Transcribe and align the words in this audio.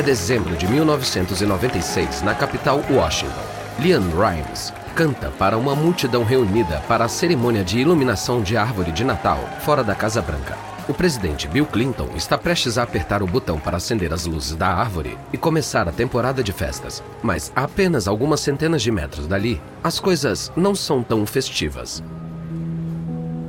É 0.00 0.02
dezembro 0.02 0.56
de 0.56 0.66
1996, 0.66 2.22
na 2.22 2.34
capital 2.34 2.82
Washington. 2.90 3.42
Leanne 3.78 4.10
Rimes 4.14 4.72
canta 4.94 5.28
para 5.28 5.58
uma 5.58 5.76
multidão 5.76 6.24
reunida 6.24 6.82
para 6.88 7.04
a 7.04 7.08
cerimônia 7.08 7.62
de 7.62 7.78
iluminação 7.80 8.42
de 8.42 8.56
árvore 8.56 8.92
de 8.92 9.04
Natal 9.04 9.38
fora 9.60 9.84
da 9.84 9.94
Casa 9.94 10.22
Branca. 10.22 10.56
O 10.88 10.94
presidente 10.94 11.46
Bill 11.46 11.66
Clinton 11.66 12.08
está 12.16 12.38
prestes 12.38 12.78
a 12.78 12.82
apertar 12.82 13.22
o 13.22 13.26
botão 13.26 13.60
para 13.60 13.76
acender 13.76 14.10
as 14.10 14.24
luzes 14.24 14.56
da 14.56 14.68
árvore 14.68 15.18
e 15.34 15.36
começar 15.36 15.86
a 15.86 15.92
temporada 15.92 16.42
de 16.42 16.50
festas. 16.50 17.02
Mas 17.22 17.52
a 17.54 17.64
apenas 17.64 18.08
algumas 18.08 18.40
centenas 18.40 18.80
de 18.80 18.90
metros 18.90 19.26
dali, 19.26 19.60
as 19.84 20.00
coisas 20.00 20.50
não 20.56 20.74
são 20.74 21.02
tão 21.02 21.26
festivas. 21.26 22.02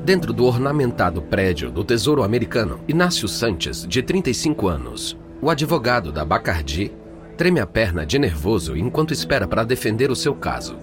Dentro 0.03 0.33
do 0.33 0.43
ornamentado 0.43 1.21
prédio 1.21 1.71
do 1.71 1.85
Tesouro 1.85 2.23
Americano, 2.23 2.81
Inácio 2.89 3.29
Sanches, 3.29 3.87
de 3.87 4.03
35 4.03 4.67
anos, 4.67 5.15
o 5.41 5.49
advogado 5.49 6.11
da 6.11 6.23
Bacardi, 6.23 6.93
treme 7.35 7.59
a 7.59 7.65
perna 7.65 8.05
de 8.05 8.19
nervoso 8.19 8.77
enquanto 8.77 9.11
espera 9.11 9.47
para 9.47 9.63
defender 9.63 10.11
o 10.11 10.15
seu 10.15 10.35
caso. 10.35 10.77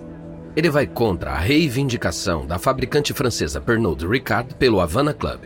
Ele 0.57 0.69
vai 0.69 0.85
contra 0.85 1.31
a 1.31 1.39
reivindicação 1.39 2.45
da 2.45 2.59
fabricante 2.59 3.15
francesa 3.15 3.61
Pernod 3.61 4.05
Ricard 4.05 4.57
pelo 4.57 4.81
Havana 4.81 5.15
Club. 5.15 5.43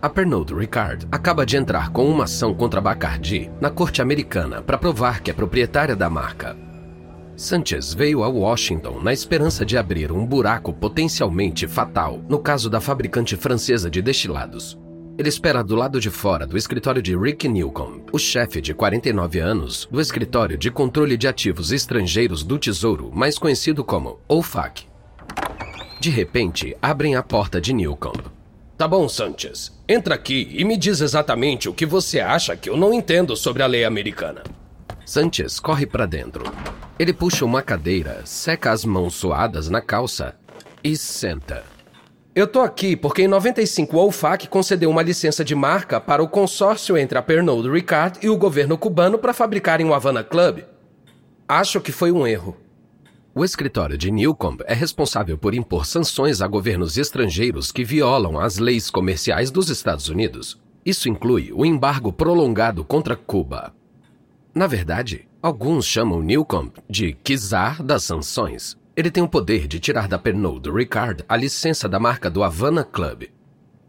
A 0.00 0.08
Pernod 0.08 0.54
Ricard 0.54 1.06
acaba 1.12 1.44
de 1.44 1.58
entrar 1.58 1.90
com 1.90 2.06
uma 2.06 2.24
ação 2.24 2.54
contra 2.54 2.80
a 2.80 2.82
Bacardi 2.82 3.50
na 3.60 3.68
corte 3.68 4.00
americana 4.00 4.62
para 4.62 4.78
provar 4.78 5.20
que 5.20 5.30
é 5.30 5.34
proprietária 5.34 5.94
da 5.94 6.08
marca. 6.08 6.56
Sanchez 7.36 7.92
veio 7.92 8.22
a 8.22 8.28
Washington 8.28 9.00
na 9.02 9.12
esperança 9.12 9.66
de 9.66 9.76
abrir 9.76 10.10
um 10.10 10.24
buraco 10.24 10.72
potencialmente 10.72 11.66
fatal 11.66 12.18
no 12.26 12.38
caso 12.38 12.70
da 12.70 12.80
fabricante 12.80 13.36
francesa 13.36 13.90
de 13.90 14.00
destilados. 14.00 14.78
Ele 15.18 15.30
espera 15.30 15.64
do 15.64 15.74
lado 15.74 15.98
de 15.98 16.10
fora 16.10 16.46
do 16.46 16.58
escritório 16.58 17.00
de 17.00 17.16
Rick 17.16 17.48
Newcomb, 17.48 18.02
o 18.12 18.18
chefe 18.18 18.60
de 18.60 18.74
49 18.74 19.38
anos 19.38 19.88
do 19.90 19.98
escritório 19.98 20.58
de 20.58 20.70
controle 20.70 21.16
de 21.16 21.26
ativos 21.26 21.72
estrangeiros 21.72 22.42
do 22.42 22.58
Tesouro, 22.58 23.10
mais 23.14 23.38
conhecido 23.38 23.82
como 23.82 24.20
OFAC. 24.28 24.84
De 25.98 26.10
repente, 26.10 26.76
abrem 26.82 27.16
a 27.16 27.22
porta 27.22 27.58
de 27.58 27.72
Newcomb. 27.72 28.22
Tá 28.76 28.86
bom, 28.86 29.08
Sanchez. 29.08 29.72
Entra 29.88 30.14
aqui 30.14 30.48
e 30.50 30.64
me 30.64 30.76
diz 30.76 31.00
exatamente 31.00 31.66
o 31.66 31.72
que 31.72 31.86
você 31.86 32.20
acha 32.20 32.54
que 32.54 32.68
eu 32.68 32.76
não 32.76 32.92
entendo 32.92 33.34
sobre 33.34 33.62
a 33.62 33.66
lei 33.66 33.86
americana. 33.86 34.42
Sanchez 35.06 35.58
corre 35.58 35.86
para 35.86 36.04
dentro. 36.04 36.44
Ele 36.98 37.14
puxa 37.14 37.42
uma 37.42 37.62
cadeira, 37.62 38.20
seca 38.26 38.70
as 38.70 38.84
mãos 38.84 39.14
suadas 39.14 39.70
na 39.70 39.80
calça 39.80 40.36
e 40.84 40.94
senta. 40.94 41.75
Eu 42.36 42.46
tô 42.46 42.60
aqui 42.60 42.94
porque 42.94 43.22
em 43.22 43.28
95 43.28 43.96
o 43.96 44.08
OFAC 44.08 44.46
concedeu 44.48 44.90
uma 44.90 45.00
licença 45.00 45.42
de 45.42 45.54
marca 45.54 45.98
para 45.98 46.22
o 46.22 46.28
consórcio 46.28 46.94
entre 46.98 47.16
a 47.16 47.22
Pernod 47.22 47.66
Ricard 47.66 48.18
e 48.20 48.28
o 48.28 48.36
governo 48.36 48.76
cubano 48.76 49.18
para 49.18 49.32
fabricarem 49.32 49.86
o 49.86 49.94
Havana 49.94 50.22
Club. 50.22 50.58
Acho 51.48 51.80
que 51.80 51.90
foi 51.90 52.12
um 52.12 52.26
erro. 52.26 52.54
O 53.34 53.42
escritório 53.42 53.96
de 53.96 54.10
Newcomb 54.10 54.62
é 54.66 54.74
responsável 54.74 55.38
por 55.38 55.54
impor 55.54 55.86
sanções 55.86 56.42
a 56.42 56.46
governos 56.46 56.98
estrangeiros 56.98 57.72
que 57.72 57.82
violam 57.82 58.38
as 58.38 58.58
leis 58.58 58.90
comerciais 58.90 59.50
dos 59.50 59.70
Estados 59.70 60.10
Unidos. 60.10 60.60
Isso 60.84 61.08
inclui 61.08 61.50
o 61.54 61.64
embargo 61.64 62.12
prolongado 62.12 62.84
contra 62.84 63.16
Cuba. 63.16 63.72
Na 64.54 64.66
verdade, 64.66 65.26
alguns 65.40 65.86
chamam 65.86 66.20
Newcomb 66.20 66.70
de 66.86 67.16
czar 67.24 67.82
das 67.82 68.04
sanções. 68.04 68.76
Ele 68.96 69.10
tem 69.10 69.22
o 69.22 69.28
poder 69.28 69.68
de 69.68 69.78
tirar 69.78 70.08
da 70.08 70.18
Pernod 70.18 70.70
Ricard 70.70 71.22
a 71.28 71.36
licença 71.36 71.86
da 71.86 72.00
marca 72.00 72.30
do 72.30 72.42
Havana 72.42 72.82
Club. 72.82 73.24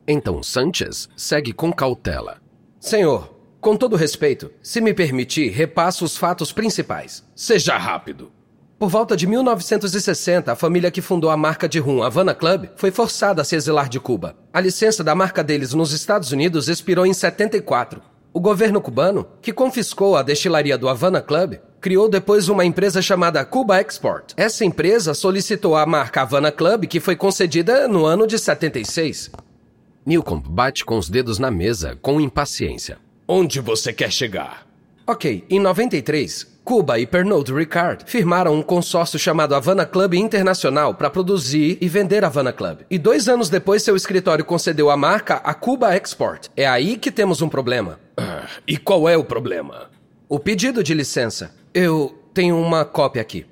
Então 0.06 0.44
Sanchez 0.44 1.08
segue 1.16 1.54
com 1.54 1.72
cautela. 1.72 2.42
Senhor, 2.78 3.34
com 3.62 3.78
todo 3.78 3.96
respeito, 3.96 4.52
se 4.62 4.82
me 4.82 4.94
permitir, 4.94 5.50
repasso 5.50 6.04
os 6.04 6.18
fatos 6.18 6.52
principais. 6.52 7.24
Seja 7.34 7.78
rápido. 7.78 8.34
Por 8.78 8.90
volta 8.90 9.16
de 9.16 9.26
1960, 9.26 10.52
a 10.52 10.56
família 10.58 10.92
que 10.92 11.02
fundou 11.02 11.30
a 11.30 11.38
marca 11.38 11.70
de 11.70 11.80
rum 11.80 12.04
Havana 12.04 12.36
Club 12.36 12.68
foi 12.76 12.92
forçada 12.92 13.42
a 13.42 13.46
se 13.46 13.56
exilar 13.56 13.88
de 13.88 14.02
Cuba. 14.02 14.36
A 14.52 14.60
licença 14.60 15.06
da 15.06 15.16
marca 15.16 15.42
deles 15.42 15.74
nos 15.74 15.94
Estados 15.94 16.34
Unidos 16.34 16.68
expirou 16.68 17.06
em 17.06 17.14
74. 17.14 18.02
O 18.38 18.40
governo 18.40 18.80
cubano, 18.80 19.26
que 19.42 19.52
confiscou 19.52 20.16
a 20.16 20.22
destilaria 20.22 20.78
do 20.78 20.88
Havana 20.88 21.24
Club, 21.24 21.56
criou 21.82 22.08
depois 22.08 22.50
uma 22.50 22.64
empresa 22.64 23.02
chamada 23.02 23.44
Cuba 23.44 23.82
Export. 23.82 24.36
Essa 24.38 24.64
empresa 24.64 25.16
solicitou 25.16 25.76
a 25.76 25.88
marca 25.88 26.22
Havana 26.22 26.52
Club, 26.52 26.86
que 26.86 27.00
foi 27.00 27.16
concedida 27.16 27.88
no 27.88 28.06
ano 28.06 28.28
de 28.28 28.38
76. 28.38 29.32
Newcomb 30.06 30.48
bate 30.48 30.86
com 30.86 31.00
os 31.00 31.10
dedos 31.10 31.40
na 31.40 31.50
mesa 31.50 31.98
com 32.00 32.22
impaciência. 32.22 33.00
Onde 33.28 33.60
você 33.60 33.92
quer 33.92 34.12
chegar? 34.12 34.68
Ok, 35.08 35.44
em 35.50 35.60
93, 35.60 36.60
Cuba 36.64 37.00
e 37.00 37.08
Pernod 37.08 37.52
Ricard 37.52 38.04
firmaram 38.06 38.54
um 38.54 38.62
consórcio 38.62 39.18
chamado 39.18 39.56
Havana 39.56 39.84
Club 39.84 40.14
Internacional 40.14 40.94
para 40.94 41.10
produzir 41.10 41.80
e 41.82 41.90
vender 41.90 42.24
Havana 42.24 42.54
Club. 42.54 42.82
E 42.88 43.00
dois 43.00 43.28
anos 43.28 43.50
depois, 43.50 43.82
seu 43.82 43.96
escritório 43.96 44.46
concedeu 44.46 44.92
a 44.92 44.96
marca 44.96 45.38
a 45.38 45.56
Cuba 45.56 45.98
Export. 45.98 46.50
É 46.56 46.68
aí 46.68 46.98
que 46.98 47.10
temos 47.10 47.42
um 47.42 47.50
problema. 47.50 48.06
Ah, 48.18 48.48
e 48.68 48.78
qual 48.78 49.08
é 49.08 49.16
o 49.16 49.24
problema? 49.24 49.92
O 50.28 50.40
pedido 50.40 50.84
de 50.84 50.94
licença. 50.94 51.54
Eu 51.72 52.18
tenho 52.34 52.60
uma 52.60 52.84
cópia 52.84 53.22
aqui. 53.22 53.46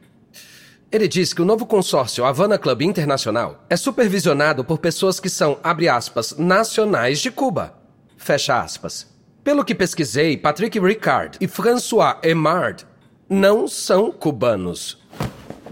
Ele 0.91 1.07
diz 1.07 1.33
que 1.33 1.41
o 1.41 1.45
novo 1.45 1.65
consórcio 1.65 2.25
Havana 2.25 2.57
Club 2.57 2.81
Internacional 2.81 3.63
é 3.69 3.75
supervisionado 3.75 4.63
por 4.63 4.79
pessoas 4.79 5.19
que 5.19 5.29
são, 5.29 5.59
abre 5.63 5.87
aspas, 5.87 6.35
nacionais 6.37 7.19
de 7.19 7.29
Cuba. 7.29 7.75
Fecha 8.17 8.59
aspas. 8.59 9.13
Pelo 9.43 9.63
que 9.63 9.75
pesquisei, 9.75 10.35
Patrick 10.35 10.79
Ricard 10.79 11.37
e 11.39 11.47
François 11.47 12.17
Emard 12.23 12.87
não 13.29 13.67
são 13.67 14.11
cubanos. 14.11 14.97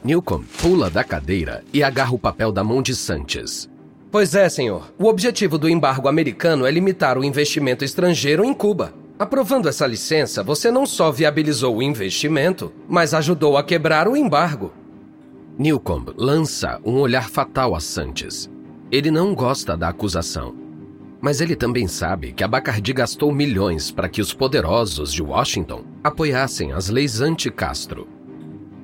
Newcomb 0.03 0.45
pula 0.61 0.89
da 0.89 1.03
cadeira 1.03 1.63
e 1.73 1.81
agarra 1.83 2.13
o 2.13 2.19
papel 2.19 2.51
da 2.51 2.63
mão 2.63 2.81
de 2.81 2.93
Sanchez. 2.93 3.69
Pois 4.13 4.35
é, 4.35 4.47
senhor. 4.47 4.93
O 4.99 5.07
objetivo 5.07 5.57
do 5.57 5.67
embargo 5.67 6.07
americano 6.07 6.67
é 6.67 6.71
limitar 6.71 7.17
o 7.17 7.23
investimento 7.23 7.83
estrangeiro 7.83 8.45
em 8.45 8.53
Cuba. 8.53 8.93
Aprovando 9.17 9.67
essa 9.67 9.87
licença, 9.87 10.43
você 10.43 10.69
não 10.69 10.85
só 10.85 11.11
viabilizou 11.11 11.77
o 11.77 11.81
investimento, 11.81 12.71
mas 12.87 13.15
ajudou 13.15 13.57
a 13.57 13.63
quebrar 13.63 14.07
o 14.07 14.15
embargo. 14.15 14.71
Newcomb 15.57 16.13
lança 16.15 16.79
um 16.85 16.99
olhar 16.99 17.27
fatal 17.27 17.73
a 17.73 17.79
Sanches. 17.79 18.47
Ele 18.91 19.09
não 19.09 19.33
gosta 19.33 19.75
da 19.75 19.89
acusação. 19.89 20.53
Mas 21.19 21.41
ele 21.41 21.55
também 21.55 21.87
sabe 21.87 22.33
que 22.33 22.43
a 22.43 22.47
Bacardi 22.47 22.93
gastou 22.93 23.33
milhões 23.33 23.89
para 23.89 24.07
que 24.07 24.21
os 24.21 24.31
poderosos 24.31 25.11
de 25.11 25.23
Washington 25.23 25.85
apoiassem 26.03 26.71
as 26.71 26.87
leis 26.87 27.19
anti-Castro. 27.19 28.07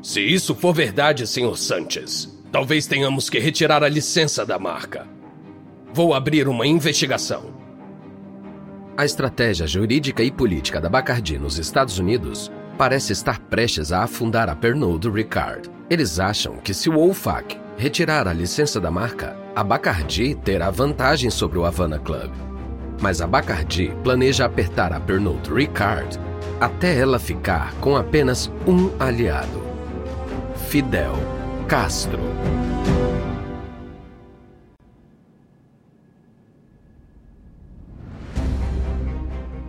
Se 0.02 0.22
isso 0.22 0.56
for 0.56 0.74
verdade, 0.74 1.28
Sr. 1.28 1.56
Sanchez, 1.56 2.36
talvez 2.52 2.88
tenhamos 2.88 3.30
que 3.30 3.38
retirar 3.38 3.84
a 3.84 3.90
licença 3.90 4.44
da 4.44 4.58
marca. 4.58 5.19
Vou 5.92 6.14
abrir 6.14 6.48
uma 6.48 6.68
investigação. 6.68 7.46
A 8.96 9.06
estratégia 9.06 9.66
jurídica 9.66 10.22
e 10.22 10.30
política 10.30 10.80
da 10.80 10.88
Bacardi 10.88 11.40
nos 11.40 11.58
Estados 11.58 11.98
Unidos 11.98 12.52
parece 12.78 13.12
estar 13.12 13.40
prestes 13.40 13.92
a 13.92 14.04
afundar 14.04 14.50
a 14.50 14.56
Pernod 14.56 15.10
Ricard. 15.10 15.70
Eles 15.90 16.20
acham 16.20 16.58
que 16.58 16.74
se 16.74 16.90
o 16.90 17.10
OFAC 17.10 17.60
retirar 17.76 18.28
a 18.28 18.34
licença 18.34 18.80
da 18.80 18.92
marca, 18.92 19.36
a 19.56 19.64
Bacardi 19.64 20.36
terá 20.36 20.70
vantagem 20.70 21.32
sobre 21.32 21.58
o 21.58 21.66
Havana 21.66 21.98
Club. 21.98 22.32
Mas 23.02 23.20
a 23.20 23.26
Bacardi 23.26 23.92
planeja 24.04 24.46
apertar 24.46 24.94
a 24.94 25.00
Pernod 25.00 25.52
Ricard 25.52 26.20
até 26.60 27.00
ela 27.00 27.18
ficar 27.18 27.74
com 27.76 27.98
apenas 27.98 28.52
um 28.68 28.92
aliado: 29.00 29.64
Fidel 30.68 31.16
Castro. 31.68 32.20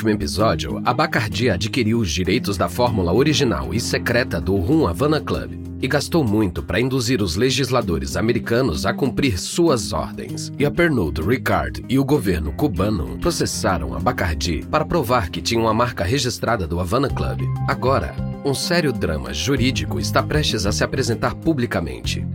Último 0.00 0.10
episódio, 0.10 0.80
a 0.82 0.94
Bacardi 0.94 1.50
adquiriu 1.50 1.98
os 1.98 2.10
direitos 2.10 2.56
da 2.56 2.70
fórmula 2.70 3.12
original 3.12 3.74
e 3.74 3.78
secreta 3.78 4.40
do 4.40 4.56
Rum 4.56 4.86
Havana 4.86 5.20
Club 5.20 5.60
e 5.82 5.86
gastou 5.86 6.24
muito 6.24 6.62
para 6.62 6.80
induzir 6.80 7.20
os 7.20 7.36
legisladores 7.36 8.16
americanos 8.16 8.86
a 8.86 8.94
cumprir 8.94 9.38
suas 9.38 9.92
ordens. 9.92 10.50
E 10.58 10.64
a 10.64 10.70
Pernod 10.70 11.20
Ricard 11.20 11.84
e 11.86 11.98
o 11.98 12.04
governo 12.04 12.50
cubano 12.52 13.18
processaram 13.18 13.94
a 13.94 14.00
Bacardi 14.00 14.64
para 14.70 14.86
provar 14.86 15.28
que 15.28 15.42
tinha 15.42 15.60
uma 15.60 15.74
marca 15.74 16.02
registrada 16.02 16.66
do 16.66 16.80
Havana 16.80 17.10
Club. 17.10 17.42
Agora, 17.68 18.14
Um 18.42 18.54
sério 18.54 18.90
drama 18.90 19.34
jurídico 19.34 20.00
está 20.00 20.22
prestes 20.22 20.64
a 20.64 20.72
se 20.72 20.82
apresentar 20.82 21.34
publicamente. 21.34 22.26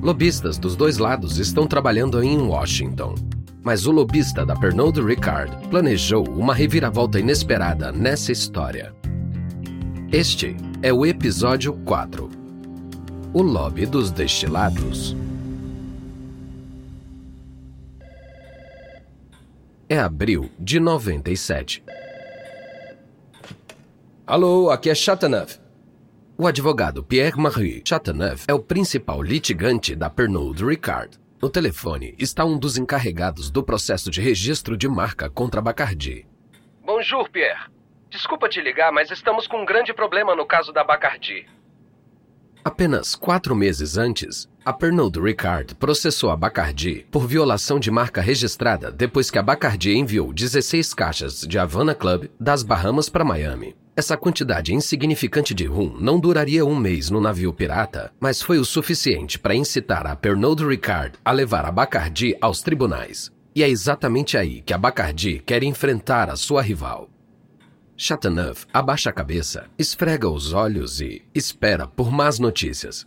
Lobistas 0.00 0.58
dos 0.58 0.76
dois 0.76 0.98
lados 0.98 1.38
estão 1.38 1.66
trabalhando 1.66 2.22
em 2.22 2.38
Washington. 2.38 3.16
Mas 3.62 3.86
o 3.86 3.90
lobista 3.92 4.44
da 4.44 4.56
Pernod 4.56 5.00
Ricard 5.02 5.68
planejou 5.68 6.26
uma 6.28 6.54
reviravolta 6.54 7.20
inesperada 7.20 7.92
nessa 7.92 8.32
história. 8.32 8.94
Este 10.10 10.56
é 10.82 10.92
o 10.92 11.04
episódio 11.04 11.74
4 11.84 12.30
O 13.34 13.42
Lobby 13.42 13.84
dos 13.84 14.10
Destilados. 14.10 15.14
É 19.88 19.98
abril 19.98 20.50
de 20.58 20.80
97. 20.80 21.82
Alô, 24.26 24.70
aqui 24.70 24.88
é 24.88 24.94
Chateauneuf. 24.94 25.58
O 26.38 26.46
advogado 26.46 27.04
Pierre-Marie 27.04 27.82
Chateauneuf 27.84 28.44
é 28.48 28.54
o 28.54 28.60
principal 28.60 29.20
litigante 29.20 29.94
da 29.94 30.08
Pernod 30.08 30.64
Ricard. 30.64 31.18
No 31.40 31.48
telefone 31.48 32.14
está 32.18 32.44
um 32.44 32.58
dos 32.58 32.76
encarregados 32.76 33.50
do 33.50 33.62
processo 33.62 34.10
de 34.10 34.20
registro 34.20 34.76
de 34.76 34.86
marca 34.86 35.30
contra 35.30 35.62
Bacardi. 35.62 36.26
Bonjour, 36.84 37.30
Pierre. 37.30 37.70
Desculpa 38.10 38.46
te 38.46 38.60
ligar, 38.60 38.92
mas 38.92 39.10
estamos 39.10 39.46
com 39.46 39.62
um 39.62 39.64
grande 39.64 39.94
problema 39.94 40.36
no 40.36 40.44
caso 40.44 40.70
da 40.70 40.84
Bacardi. 40.84 41.46
Apenas 42.62 43.14
quatro 43.14 43.56
meses 43.56 43.96
antes, 43.96 44.50
a 44.62 44.70
Pernod 44.70 45.18
Ricard 45.18 45.74
processou 45.76 46.30
a 46.30 46.36
Bacardi 46.36 47.06
por 47.10 47.26
violação 47.26 47.80
de 47.80 47.90
marca 47.90 48.20
registrada 48.20 48.92
depois 48.92 49.30
que 49.30 49.38
a 49.38 49.42
Bacardi 49.42 49.96
enviou 49.96 50.34
16 50.34 50.92
caixas 50.92 51.40
de 51.40 51.58
Havana 51.58 51.94
Club 51.94 52.28
das 52.38 52.62
Bahamas 52.62 53.08
para 53.08 53.24
Miami. 53.24 53.74
Essa 53.96 54.16
quantidade 54.16 54.72
insignificante 54.72 55.52
de 55.52 55.66
rum 55.66 55.96
não 55.98 56.18
duraria 56.18 56.64
um 56.64 56.76
mês 56.76 57.10
no 57.10 57.20
navio 57.20 57.52
pirata, 57.52 58.12
mas 58.20 58.40
foi 58.40 58.58
o 58.58 58.64
suficiente 58.64 59.38
para 59.38 59.54
incitar 59.54 60.06
a 60.06 60.14
Pernod 60.14 60.64
Ricard 60.64 61.18
a 61.24 61.32
levar 61.32 61.64
a 61.64 61.72
Bacardi 61.72 62.36
aos 62.40 62.62
tribunais. 62.62 63.30
E 63.54 63.64
é 63.64 63.68
exatamente 63.68 64.38
aí 64.38 64.62
que 64.62 64.72
a 64.72 64.78
Bacardi 64.78 65.40
quer 65.40 65.62
enfrentar 65.64 66.30
a 66.30 66.36
sua 66.36 66.62
rival. 66.62 67.10
Chateauneuf 67.96 68.64
abaixa 68.72 69.10
a 69.10 69.12
cabeça, 69.12 69.68
esfrega 69.76 70.28
os 70.28 70.52
olhos 70.54 71.00
e 71.00 71.22
espera 71.34 71.86
por 71.86 72.10
más 72.10 72.38
notícias. 72.38 73.06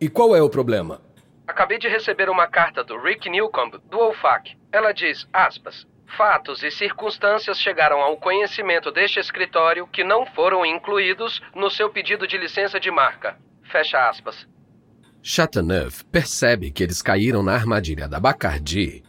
E 0.00 0.08
qual 0.08 0.34
é 0.34 0.40
o 0.40 0.48
problema? 0.48 1.02
Acabei 1.46 1.78
de 1.78 1.88
receber 1.88 2.30
uma 2.30 2.46
carta 2.46 2.84
do 2.84 2.96
Rick 2.96 3.28
Newcomb, 3.28 3.78
do 3.90 3.98
OFAC. 3.98 4.56
Ela 4.72 4.92
diz, 4.92 5.26
aspas, 5.32 5.84
fatos 6.16 6.62
e 6.62 6.70
circunstâncias 6.70 7.58
chegaram 7.58 8.00
ao 8.00 8.16
conhecimento 8.16 8.90
deste 8.90 9.18
escritório 9.18 9.86
que 9.86 10.04
não 10.04 10.26
foram 10.26 10.64
incluídos 10.64 11.40
no 11.54 11.70
seu 11.70 11.90
pedido 11.90 12.26
de 12.26 12.36
licença 12.36 12.78
de 12.78 12.90
marca. 12.90 13.36
Fecha 13.70 14.08
aspas. 14.08 14.46
Chateauneuf 15.22 16.04
percebe 16.06 16.70
que 16.70 16.82
eles 16.82 17.02
caíram 17.02 17.42
na 17.42 17.52
armadilha 17.52 18.08
da 18.08 18.18
Bacardi 18.18 19.02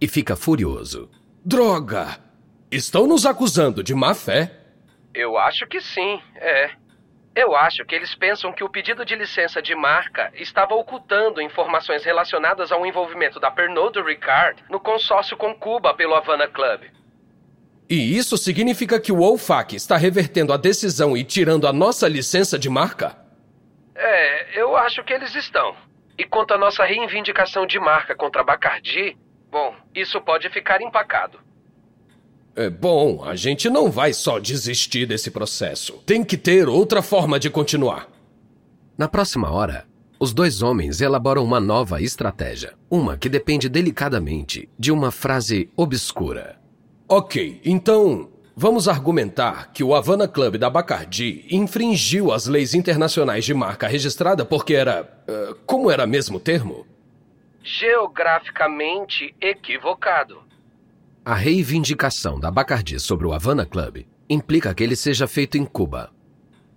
e 0.00 0.08
fica 0.08 0.34
furioso. 0.34 1.10
Droga! 1.44 2.18
Estão 2.70 3.06
nos 3.06 3.26
acusando 3.26 3.82
de 3.82 3.94
má 3.94 4.14
fé? 4.14 4.60
Eu 5.14 5.36
acho 5.36 5.66
que 5.66 5.80
sim, 5.80 6.20
é. 6.36 6.70
Eu 7.40 7.56
acho 7.56 7.86
que 7.86 7.94
eles 7.94 8.14
pensam 8.14 8.52
que 8.52 8.62
o 8.62 8.68
pedido 8.68 9.02
de 9.02 9.14
licença 9.14 9.62
de 9.62 9.74
marca 9.74 10.30
estava 10.34 10.74
ocultando 10.74 11.40
informações 11.40 12.04
relacionadas 12.04 12.70
ao 12.70 12.84
envolvimento 12.84 13.40
da 13.40 13.50
Pernod 13.50 13.98
Ricard 14.02 14.62
no 14.68 14.78
consórcio 14.78 15.38
com 15.38 15.54
Cuba 15.54 15.94
pelo 15.94 16.14
Havana 16.14 16.46
Club. 16.46 16.82
E 17.88 18.14
isso 18.14 18.36
significa 18.36 19.00
que 19.00 19.10
o 19.10 19.22
OFAC 19.22 19.74
está 19.74 19.96
revertendo 19.96 20.52
a 20.52 20.58
decisão 20.58 21.16
e 21.16 21.24
tirando 21.24 21.66
a 21.66 21.72
nossa 21.72 22.06
licença 22.06 22.58
de 22.58 22.68
marca? 22.68 23.16
É, 23.94 24.60
eu 24.60 24.76
acho 24.76 25.02
que 25.02 25.14
eles 25.14 25.34
estão. 25.34 25.74
E 26.18 26.26
quanto 26.26 26.52
à 26.52 26.58
nossa 26.58 26.84
reivindicação 26.84 27.66
de 27.66 27.80
marca 27.80 28.14
contra 28.14 28.42
a 28.42 28.44
Bacardi, 28.44 29.16
bom, 29.50 29.74
isso 29.94 30.20
pode 30.20 30.50
ficar 30.50 30.82
empacado. 30.82 31.40
É 32.56 32.68
bom, 32.68 33.24
a 33.24 33.36
gente 33.36 33.70
não 33.70 33.90
vai 33.90 34.12
só 34.12 34.38
desistir 34.38 35.06
desse 35.06 35.30
processo. 35.30 36.02
Tem 36.04 36.24
que 36.24 36.36
ter 36.36 36.68
outra 36.68 37.00
forma 37.00 37.38
de 37.38 37.48
continuar. 37.48 38.08
Na 38.98 39.08
próxima 39.08 39.50
hora, 39.50 39.86
os 40.18 40.34
dois 40.34 40.60
homens 40.60 41.00
elaboram 41.00 41.42
uma 41.42 41.58
nova 41.58 42.02
estratégia. 42.02 42.74
Uma 42.90 43.16
que 43.16 43.28
depende 43.28 43.68
delicadamente 43.68 44.68
de 44.78 44.92
uma 44.92 45.10
frase 45.10 45.70
obscura. 45.74 46.60
Ok, 47.08 47.60
então 47.64 48.28
vamos 48.54 48.86
argumentar 48.86 49.72
que 49.72 49.82
o 49.82 49.94
Havana 49.94 50.28
Club 50.28 50.58
da 50.58 50.68
Bacardi 50.68 51.46
infringiu 51.50 52.30
as 52.30 52.46
leis 52.46 52.74
internacionais 52.74 53.46
de 53.46 53.54
marca 53.54 53.88
registrada 53.88 54.44
porque 54.44 54.74
era. 54.74 55.08
Uh, 55.26 55.54
como 55.64 55.90
era 55.90 56.06
mesmo 56.06 56.36
o 56.36 56.40
termo? 56.40 56.86
Geograficamente 57.62 59.34
equivocado. 59.40 60.49
A 61.22 61.34
reivindicação 61.34 62.40
da 62.40 62.50
Bacardi 62.50 62.98
sobre 62.98 63.26
o 63.26 63.32
Havana 63.34 63.66
Club 63.66 64.06
implica 64.28 64.72
que 64.72 64.82
ele 64.82 64.96
seja 64.96 65.26
feito 65.26 65.58
em 65.58 65.66
Cuba. 65.66 66.10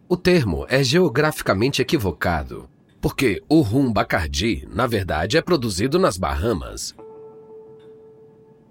O 0.10 0.18
termo 0.18 0.66
é 0.68 0.84
geograficamente 0.84 1.82
equivocado, 1.82 2.70
porque 3.00 3.42
o 3.48 3.62
rum 3.62 3.92
Bacardi, 3.92 4.68
na 4.70 4.86
verdade, 4.86 5.38
é 5.38 5.42
produzido 5.42 5.98
nas 5.98 6.18
Bahamas. 6.18 6.94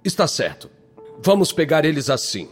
Está 0.05 0.27
certo. 0.27 0.71
Vamos 1.25 1.53
pegar 1.53 1.87
eles 1.87 2.11
assim. 2.11 2.51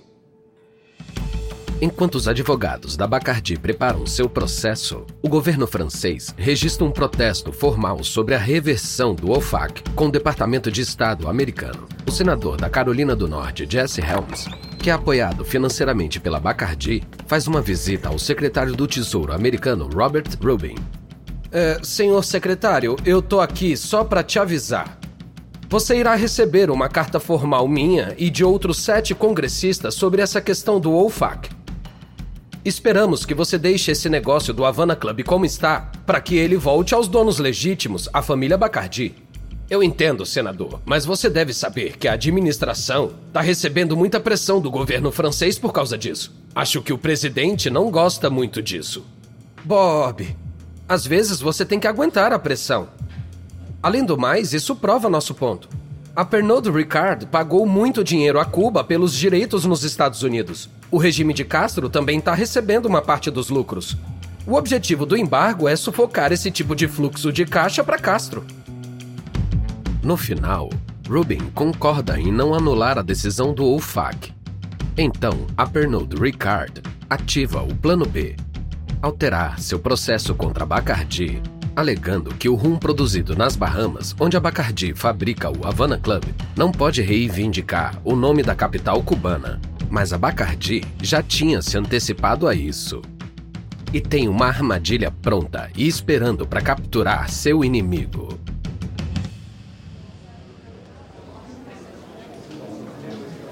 Enquanto 1.83 2.17
os 2.17 2.29
advogados 2.29 2.95
da 2.95 3.07
Bacardi 3.07 3.59
preparam 3.59 4.05
seu 4.05 4.29
processo, 4.29 5.07
o 5.23 5.29
governo 5.31 5.67
francês 5.67 6.35
registra 6.37 6.85
um 6.85 6.91
protesto 6.91 7.55
formal 7.55 8.05
sobre 8.05 8.35
a 8.35 8.39
reversão 8.39 9.15
do 9.15 9.31
OFAC 9.31 9.83
com 9.95 10.09
o 10.09 10.13
Departamento 10.13 10.71
de 10.71 10.83
Estado 10.83 11.27
americano. 11.27 11.89
O 12.07 12.11
senador 12.11 12.59
da 12.59 12.69
Carolina 12.69 13.17
do 13.17 13.27
Norte, 13.27 13.67
Jesse 13.67 14.03
Helms, 14.03 14.47
que 14.79 14.91
é 14.91 14.93
apoiado 14.93 15.43
financeiramente 15.43 16.21
pela 16.21 16.39
Bacardi, 16.39 17.03
faz 17.27 17.47
uma 17.47 17.63
visita 17.63 18.11
ao 18.11 18.19
secretário 18.19 18.75
do 18.75 18.87
Tesouro 18.87 19.33
americano 19.33 19.89
Robert 19.89 20.29
Rubin. 20.39 20.75
É, 21.51 21.79
senhor 21.83 22.23
secretário, 22.23 22.95
eu 23.07 23.23
tô 23.23 23.41
aqui 23.41 23.75
só 23.75 24.05
para 24.05 24.23
te 24.23 24.39
avisar. 24.39 24.99
Você 25.71 25.97
irá 25.97 26.15
receber 26.15 26.71
uma 26.71 26.91
carta 26.91 27.19
formal 27.19 27.67
minha 27.67 28.15
e 28.19 28.29
de 28.29 28.45
outros 28.45 28.83
sete 28.83 29.15
congressistas 29.15 29.95
sobre 29.95 30.21
essa 30.21 30.43
questão 30.43 30.79
do 30.79 30.93
OFAC. 30.93 31.60
Esperamos 32.63 33.25
que 33.25 33.33
você 33.33 33.57
deixe 33.57 33.91
esse 33.91 34.09
negócio 34.11 34.53
do 34.53 34.67
Havana 34.67 34.95
Club 34.95 35.23
como 35.25 35.47
está, 35.47 35.91
para 36.05 36.21
que 36.21 36.37
ele 36.37 36.59
volte 36.59 36.95
aos 36.95 37.09
donos 37.09 37.39
legítimos, 37.39 38.07
a 38.13 38.21
família 38.21 38.59
Bacardi. 38.59 39.15
Eu 39.71 39.83
entendo, 39.83 40.27
senador, 40.27 40.79
mas 40.85 41.07
você 41.07 41.31
deve 41.31 41.55
saber 41.55 41.97
que 41.97 42.07
a 42.07 42.13
administração 42.13 43.13
está 43.29 43.41
recebendo 43.41 43.97
muita 43.97 44.21
pressão 44.21 44.61
do 44.61 44.71
governo 44.71 45.11
francês 45.11 45.59
por 45.59 45.73
causa 45.73 45.97
disso. 45.97 46.35
Acho 46.55 46.83
que 46.83 46.93
o 46.93 46.99
presidente 46.99 47.71
não 47.71 47.91
gosta 47.91 48.29
muito 48.29 48.61
disso. 48.61 49.07
Bob, 49.65 50.37
às 50.87 51.07
vezes 51.07 51.41
você 51.41 51.65
tem 51.65 51.81
que 51.81 51.87
aguentar 51.87 52.31
a 52.31 52.39
pressão. 52.39 52.89
Além 53.83 54.05
do 54.05 54.19
mais, 54.19 54.53
isso 54.53 54.77
prova 54.77 55.09
nosso 55.09 55.35
ponto. 55.35 55.67
A 56.15 56.25
Pernod 56.25 56.69
Ricard 56.69 57.27
pagou 57.27 57.65
muito 57.65 58.03
dinheiro 58.03 58.41
a 58.41 58.45
Cuba 58.45 58.83
pelos 58.83 59.15
direitos 59.15 59.65
nos 59.65 59.85
Estados 59.85 60.25
Unidos. 60.25 60.69
O 60.91 60.99
regime 60.99 61.33
de 61.33 61.45
Castro 61.45 61.89
também 61.89 62.19
está 62.19 62.35
recebendo 62.35 62.87
uma 62.87 63.01
parte 63.01 63.31
dos 63.31 63.49
lucros. 63.49 63.97
O 64.45 64.55
objetivo 64.55 65.07
do 65.07 65.17
embargo 65.17 65.69
é 65.69 65.77
sufocar 65.77 66.33
esse 66.33 66.51
tipo 66.51 66.75
de 66.75 66.89
fluxo 66.89 67.33
de 67.33 67.45
caixa 67.47 67.85
para 67.85 67.99
Castro. 67.99 68.45
No 70.03 70.17
final, 70.17 70.69
Rubin 71.09 71.49
concorda 71.55 72.19
em 72.19 72.33
não 72.33 72.55
anular 72.55 72.99
a 72.99 73.03
decisão 73.03 73.55
do 73.55 73.65
OFAC. 73.65 74.33
Então, 74.99 75.47
a 75.57 75.65
Pernod 75.65 76.17
Ricard 76.17 76.83
ativa 77.09 77.63
o 77.63 77.73
Plano 77.75 78.05
B, 78.05 78.35
alterar 79.01 79.61
seu 79.61 79.79
processo 79.79 80.35
contra 80.35 80.67
Bacardi, 80.67 81.41
alegando 81.75 82.35
que 82.35 82.49
o 82.49 82.55
rum 82.55 82.77
produzido 82.77 83.37
nas 83.37 83.57
Bahamas, 83.57 84.15
onde 84.19 84.37
a 84.37 84.41
Bacardi 84.41 84.95
fabrica 84.95 85.51
o 85.51 85.67
Havana 85.67 85.99
Club, 85.99 86.25
não 86.57 86.71
pode 86.71 87.03
reivindicar 87.03 88.01
o 88.05 88.15
nome 88.15 88.43
da 88.43 88.55
capital 88.55 89.03
cubana 89.03 89.61
mas 89.91 90.13
a 90.13 90.19
Bacardi 90.19 90.85
já 91.03 91.21
tinha 91.21 91.61
se 91.61 91.77
antecipado 91.77 92.47
a 92.47 92.55
isso. 92.55 93.03
E 93.93 94.01
tem 94.01 94.29
uma 94.29 94.47
armadilha 94.47 95.11
pronta 95.11 95.69
e 95.77 95.89
esperando 95.89 96.47
para 96.47 96.63
capturar 96.63 97.29
seu 97.29 97.65
inimigo. 97.65 98.39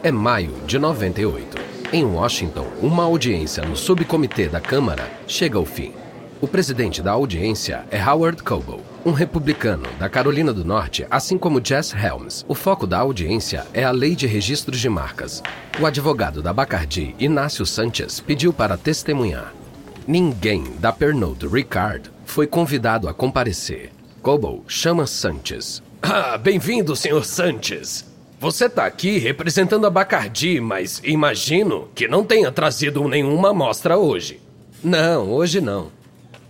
É 0.01 0.13
maio 0.13 0.55
de 0.65 0.79
98. 0.79 1.59
Em 1.93 2.05
Washington, 2.05 2.69
uma 2.81 3.03
audiência 3.03 3.65
no 3.65 3.75
subcomitê 3.75 4.49
da 4.49 4.61
Câmara 4.61 5.11
chega 5.27 5.59
ao 5.59 5.65
fim. 5.65 5.93
O 6.41 6.47
presidente 6.47 7.03
da 7.03 7.11
audiência 7.11 7.85
é 7.91 8.01
Howard 8.01 8.45
Coble, 8.45 8.81
um 9.05 9.11
republicano 9.11 9.89
da 9.99 10.09
Carolina 10.09 10.53
do 10.53 10.65
Norte, 10.65 11.05
assim 11.11 11.37
como 11.37 11.61
Jess 11.65 11.93
Helms. 11.93 12.45
O 12.47 12.55
foco 12.55 12.87
da 12.87 12.99
audiência 12.99 13.67
é 13.75 13.83
a 13.83 13.91
lei 13.91 14.15
de 14.15 14.25
registros 14.25 14.79
de 14.79 14.89
marcas. 14.89 15.43
O 15.81 15.85
advogado 15.85 16.41
da 16.41 16.53
Bacardi, 16.53 17.13
Inácio 17.19 17.67
Sanchez, 17.67 18.21
pediu 18.21 18.53
para 18.53 18.77
testemunhar. 18.77 19.53
Ninguém 20.07 20.63
da 20.79 20.93
Pernod 20.93 21.45
Ricard 21.49 22.09
foi 22.25 22.47
convidado 22.47 23.09
a 23.09 23.15
comparecer. 23.15 23.91
Cobo 24.23 24.63
chama 24.69 25.07
Sanchez. 25.07 25.83
Ah, 26.01 26.39
bem-vindo, 26.39 26.95
Sr. 26.95 27.25
Sanchez. 27.25 28.05
Você 28.39 28.69
tá 28.69 28.87
aqui 28.87 29.19
representando 29.19 29.85
a 29.85 29.91
Bacardi, 29.91 30.61
mas 30.61 31.03
imagino 31.03 31.89
que 31.93 32.07
não 32.07 32.23
tenha 32.23 32.53
trazido 32.53 33.09
nenhuma 33.09 33.51
amostra 33.51 33.99
hoje. 33.99 34.41
Não, 34.83 35.33
hoje 35.33 35.61
não. 35.61 35.98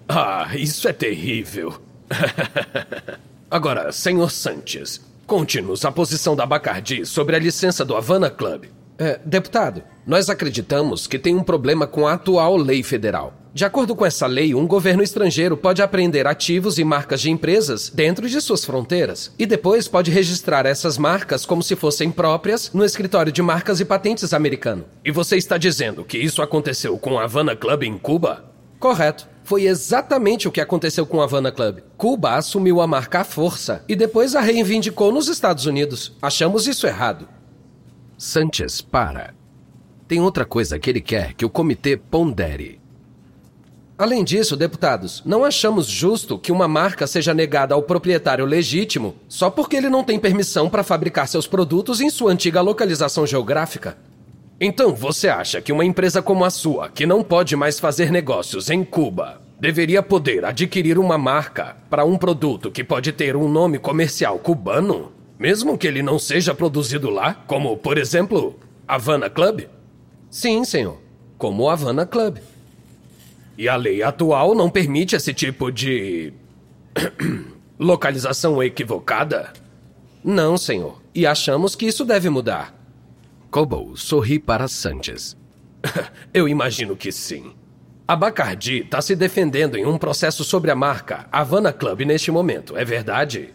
Ah, 0.09 0.49
isso 0.57 0.89
é 0.89 0.93
terrível. 0.93 1.75
Agora, 3.51 3.93
Sr. 3.93 4.31
Sanchez, 4.31 5.01
conte-nos 5.27 5.85
a 5.85 5.93
posição 5.93 6.35
da 6.35 6.47
Bacardi 6.47 7.05
sobre 7.05 7.37
a 7.37 7.39
licença 7.39 7.85
do 7.85 7.95
Havana 7.95 8.31
Club. 8.31 8.65
É, 8.99 9.21
deputado, 9.25 9.83
nós 10.07 10.29
acreditamos 10.29 11.07
que 11.07 11.19
tem 11.19 11.37
um 11.37 11.43
problema 11.43 11.87
com 11.87 12.07
a 12.07 12.15
atual 12.15 12.57
lei 12.57 12.83
federal. 12.83 13.35
De 13.55 13.65
acordo 13.65 13.95
com 13.95 14.05
essa 14.05 14.27
lei, 14.27 14.55
um 14.55 14.67
governo 14.67 15.03
estrangeiro 15.03 15.57
pode 15.57 15.83
apreender 15.83 16.27
ativos 16.27 16.79
e 16.79 16.85
marcas 16.85 17.21
de 17.21 17.31
empresas 17.31 17.91
dentro 17.91 18.29
de 18.29 18.41
suas 18.41 18.65
fronteiras 18.65 19.33
e 19.39 19.47
depois 19.47 19.89
pode 19.89 20.11
registrar 20.11 20.67
essas 20.67 20.97
marcas 20.97 21.45
como 21.45 21.63
se 21.63 21.77
fossem 21.77 22.11
próprias 22.11 22.71
no 22.73 22.85
escritório 22.85 23.33
de 23.33 23.43
marcas 23.43 23.81
e 23.81 23.85
patentes 23.85 24.33
americano. 24.33 24.85
E 25.05 25.11
você 25.11 25.37
está 25.37 25.59
dizendo 25.59 26.05
que 26.05 26.19
isso 26.19 26.43
aconteceu 26.43 26.99
com 26.99 27.19
a 27.19 27.25
Havana 27.25 27.55
Club 27.55 27.83
em 27.85 27.99
Cuba? 27.99 28.45
Correto. 28.79 29.29
Foi 29.43 29.65
exatamente 29.65 30.47
o 30.47 30.53
que 30.53 30.61
aconteceu 30.61 31.07
com 31.07 31.21
a 31.21 31.25
Havana 31.25 31.51
Club. 31.51 31.79
Cuba 31.97 32.35
assumiu 32.35 32.83
a 32.83 32.87
marca 32.87 33.21
à 33.21 33.25
força 33.25 33.83
e 33.89 33.97
depois 33.97 34.37
a 34.37 34.41
reivindicou 34.41 35.11
nos 35.11 35.27
Estados 35.27 35.65
Unidos. 35.65 36.13
Achamos 36.21 36.67
isso 36.67 36.87
errado. 36.87 37.27
Sanchez 38.19 38.83
para. 38.83 39.35
Tem 40.07 40.21
outra 40.21 40.45
coisa 40.45 40.79
que 40.79 40.91
ele 40.91 41.01
quer 41.01 41.33
que 41.33 41.47
o 41.47 41.51
comitê 41.51 41.97
pondere. 41.97 42.79
Além 43.97 44.23
disso, 44.23 44.57
deputados, 44.57 45.23
não 45.25 45.45
achamos 45.45 45.87
justo 45.87 46.39
que 46.39 46.53
uma 46.53 46.69
marca 46.69 47.07
seja 47.07 47.35
negada 47.35 47.75
ao 47.75 47.83
proprietário 47.83 48.45
legítimo 48.45 49.17
só 49.29 49.51
porque 49.51 49.77
ele 49.77 49.89
não 49.89 50.05
tem 50.05 50.21
permissão 50.21 50.71
para 50.71 50.85
fabricar 50.85 51.27
seus 51.27 51.47
produtos 51.47 52.01
em 52.01 52.11
sua 52.11 52.31
antiga 52.31 52.61
localização 52.61 53.27
geográfica. 53.27 53.99
Então 54.61 54.95
você 54.95 55.29
acha 55.29 55.61
que 55.61 55.73
uma 55.73 55.85
empresa 55.85 56.21
como 56.21 56.45
a 56.45 56.51
sua, 56.51 56.89
que 56.89 57.07
não 57.07 57.23
pode 57.23 57.55
mais 57.55 57.79
fazer 57.79 58.11
negócios 58.11 58.71
em 58.71 58.85
Cuba, 58.85 59.41
deveria 59.61 60.03
poder 60.03 60.45
adquirir 60.45 60.99
uma 60.99 61.17
marca 61.17 61.77
para 61.89 62.05
um 62.05 62.17
produto 62.17 62.71
que 62.71 62.83
pode 62.83 63.13
ter 63.13 63.37
um 63.37 63.49
nome 63.49 63.79
comercial 63.79 64.39
cubano? 64.39 65.13
Mesmo 65.39 65.79
que 65.79 65.87
ele 65.87 66.03
não 66.03 66.19
seja 66.19 66.53
produzido 66.53 67.09
lá, 67.09 67.35
como, 67.47 67.77
por 67.77 67.97
exemplo, 67.97 68.59
Havana 68.87 69.31
Club? 69.31 69.63
Sim, 70.29 70.65
senhor. 70.65 70.99
Como 71.37 71.71
Havana 71.71 72.05
Club. 72.05 72.39
E 73.57 73.69
a 73.69 73.77
lei 73.77 74.03
atual 74.03 74.55
não 74.55 74.69
permite 74.69 75.15
esse 75.15 75.33
tipo 75.33 75.71
de. 75.71 76.33
localização 77.79 78.61
equivocada? 78.61 79.53
Não, 80.25 80.59
senhor. 80.59 81.01
E 81.15 81.25
achamos 81.25 81.77
que 81.77 81.87
isso 81.87 82.05
deve 82.05 82.29
mudar. 82.29 82.75
Cobo 83.51 83.97
sorri 83.97 84.39
para 84.39 84.69
Sanchez. 84.69 85.37
Eu 86.35 86.47
imagino 86.47 86.95
que 86.95 87.11
sim. 87.11 87.53
A 88.07 88.15
Bacardi 88.15 88.81
está 88.81 89.01
se 89.01 89.17
defendendo 89.17 89.77
em 89.77 89.87
um 89.87 89.97
processo 89.97 90.45
sobre 90.45 90.71
a 90.71 90.75
marca 90.75 91.27
Havana 91.33 91.73
Club 91.73 92.03
neste 92.03 92.31
momento, 92.31 92.77
é 92.77 92.85
verdade? 92.85 93.55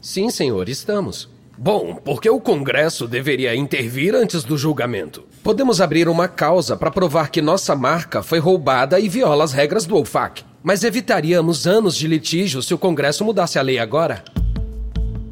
Sim, 0.00 0.30
senhor, 0.30 0.68
estamos. 0.68 1.28
Bom, 1.58 1.96
porque 1.96 2.28
o 2.30 2.40
Congresso 2.40 3.06
deveria 3.06 3.54
intervir 3.54 4.14
antes 4.14 4.42
do 4.44 4.56
julgamento. 4.56 5.24
Podemos 5.42 5.80
abrir 5.80 6.08
uma 6.08 6.28
causa 6.28 6.76
para 6.76 6.90
provar 6.90 7.30
que 7.30 7.42
nossa 7.42 7.74
marca 7.76 8.22
foi 8.22 8.38
roubada 8.38 8.98
e 8.98 9.08
viola 9.08 9.44
as 9.44 9.52
regras 9.52 9.86
do 9.86 9.96
OFAC. 9.96 10.44
Mas 10.62 10.84
evitaríamos 10.84 11.66
anos 11.66 11.96
de 11.96 12.06
litígio 12.06 12.62
se 12.62 12.72
o 12.72 12.78
Congresso 12.78 13.24
mudasse 13.24 13.58
a 13.58 13.62
lei 13.62 13.78
agora. 13.78 14.24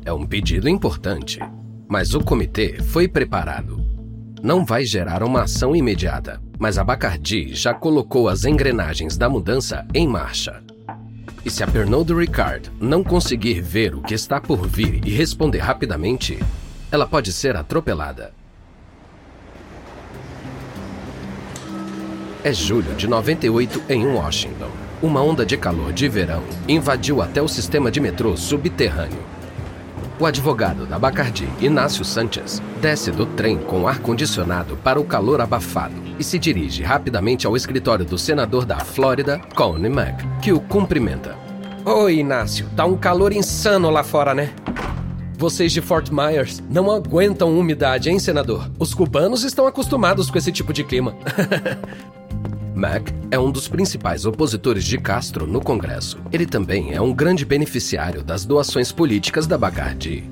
É 0.05 0.13
um 0.13 0.27
pedido 0.27 0.69
importante, 0.69 1.39
mas 1.89 2.15
o 2.15 2.21
comitê 2.21 2.83
foi 2.83 3.07
preparado. 3.07 3.80
Não 4.43 4.65
vai 4.65 4.87
gerar 4.87 5.23
uma 5.23 5.43
ação 5.43 5.77
imediata, 5.77 6.41
mas 6.59 6.79
a 6.79 6.85
Bacardi 6.85 7.55
já 7.55 7.75
colocou 7.75 8.27
as 8.27 8.47
engrenagens 8.47 9.15
da 9.19 9.29
mudança 9.29 9.87
em 9.93 10.09
marcha. 10.09 10.63
E 11.45 11.51
se 11.51 11.63
a 11.63 11.67
Pernod 11.67 12.15
Ricard 12.15 12.71
não 12.81 13.05
conseguir 13.05 13.61
ver 13.61 13.95
o 13.95 14.01
que 14.01 14.15
está 14.15 14.41
por 14.41 14.67
vir 14.67 15.07
e 15.07 15.11
responder 15.11 15.59
rapidamente, 15.59 16.39
ela 16.91 17.07
pode 17.07 17.35
ser 17.35 17.55
atropelada. 17.55 18.33
É 22.43 22.53
julho 22.55 22.95
de 22.95 23.07
98 23.07 23.83
em 23.91 24.07
Washington. 24.07 24.71
Uma 25.03 25.23
onda 25.23 25.45
de 25.45 25.59
calor 25.59 25.93
de 25.93 26.09
verão 26.09 26.43
invadiu 26.67 27.21
até 27.21 27.43
o 27.43 27.49
sistema 27.49 27.91
de 27.91 28.01
metrô 28.01 28.35
subterrâneo. 28.39 29.23
O 30.21 30.27
advogado 30.27 30.85
da 30.85 30.99
Bacardi, 30.99 31.49
Inácio 31.63 32.05
Sanchez, 32.05 32.61
desce 32.79 33.11
do 33.11 33.25
trem 33.25 33.57
com 33.57 33.89
ar-condicionado 33.89 34.77
para 34.77 35.01
o 35.01 35.05
calor 35.05 35.41
abafado 35.41 35.95
e 36.19 36.23
se 36.23 36.39
dirige 36.39 36.83
rapidamente 36.83 37.47
ao 37.47 37.57
escritório 37.57 38.05
do 38.05 38.19
senador 38.19 38.67
da 38.67 38.79
Flórida, 38.81 39.41
Connie 39.55 39.89
Mack, 39.89 40.23
que 40.43 40.53
o 40.53 40.61
cumprimenta. 40.61 41.35
Oi, 41.87 42.17
Inácio. 42.17 42.69
Tá 42.77 42.85
um 42.85 42.99
calor 42.99 43.33
insano 43.33 43.89
lá 43.89 44.05
fora, 44.05 44.35
né? 44.35 44.53
Vocês 45.39 45.73
de 45.73 45.81
Fort 45.81 46.11
Myers 46.11 46.63
não 46.69 46.91
aguentam 46.91 47.59
umidade, 47.59 48.11
hein, 48.11 48.19
senador? 48.19 48.71
Os 48.79 48.93
cubanos 48.93 49.43
estão 49.43 49.67
acostumados 49.67 50.31
com 50.31 50.37
esse 50.37 50.53
tipo 50.53 50.71
de 50.71 50.85
clima. 50.85 51.15
Mac 52.81 53.11
é 53.31 53.39
um 53.39 53.51
dos 53.51 53.69
principais 53.69 54.25
opositores 54.25 54.87
de 54.87 54.97
Castro 54.97 55.47
no 55.47 55.61
Congresso. 55.61 56.19
Ele 56.33 56.47
também 56.47 56.95
é 56.95 57.01
um 57.01 57.13
grande 57.13 57.45
beneficiário 57.45 58.25
das 58.25 58.47
doações 58.47 58.91
políticas 58.91 59.47
da 59.47 59.59
Bacardi. 59.59 60.25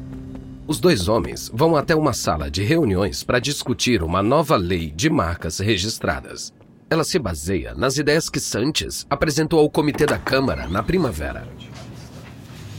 Os 0.66 0.80
dois 0.80 1.08
homens 1.08 1.50
vão 1.52 1.76
até 1.76 1.94
uma 1.94 2.14
sala 2.14 2.50
de 2.50 2.62
reuniões 2.62 3.22
para 3.22 3.38
discutir 3.38 4.02
uma 4.02 4.22
nova 4.22 4.56
lei 4.56 4.90
de 4.90 5.10
marcas 5.10 5.58
registradas. 5.58 6.50
Ela 6.88 7.04
se 7.04 7.18
baseia 7.18 7.74
nas 7.74 7.98
ideias 7.98 8.30
que 8.30 8.40
Sanchez 8.40 9.06
apresentou 9.10 9.60
ao 9.60 9.68
Comitê 9.68 10.06
da 10.06 10.18
Câmara 10.18 10.66
na 10.66 10.82
primavera. 10.82 11.46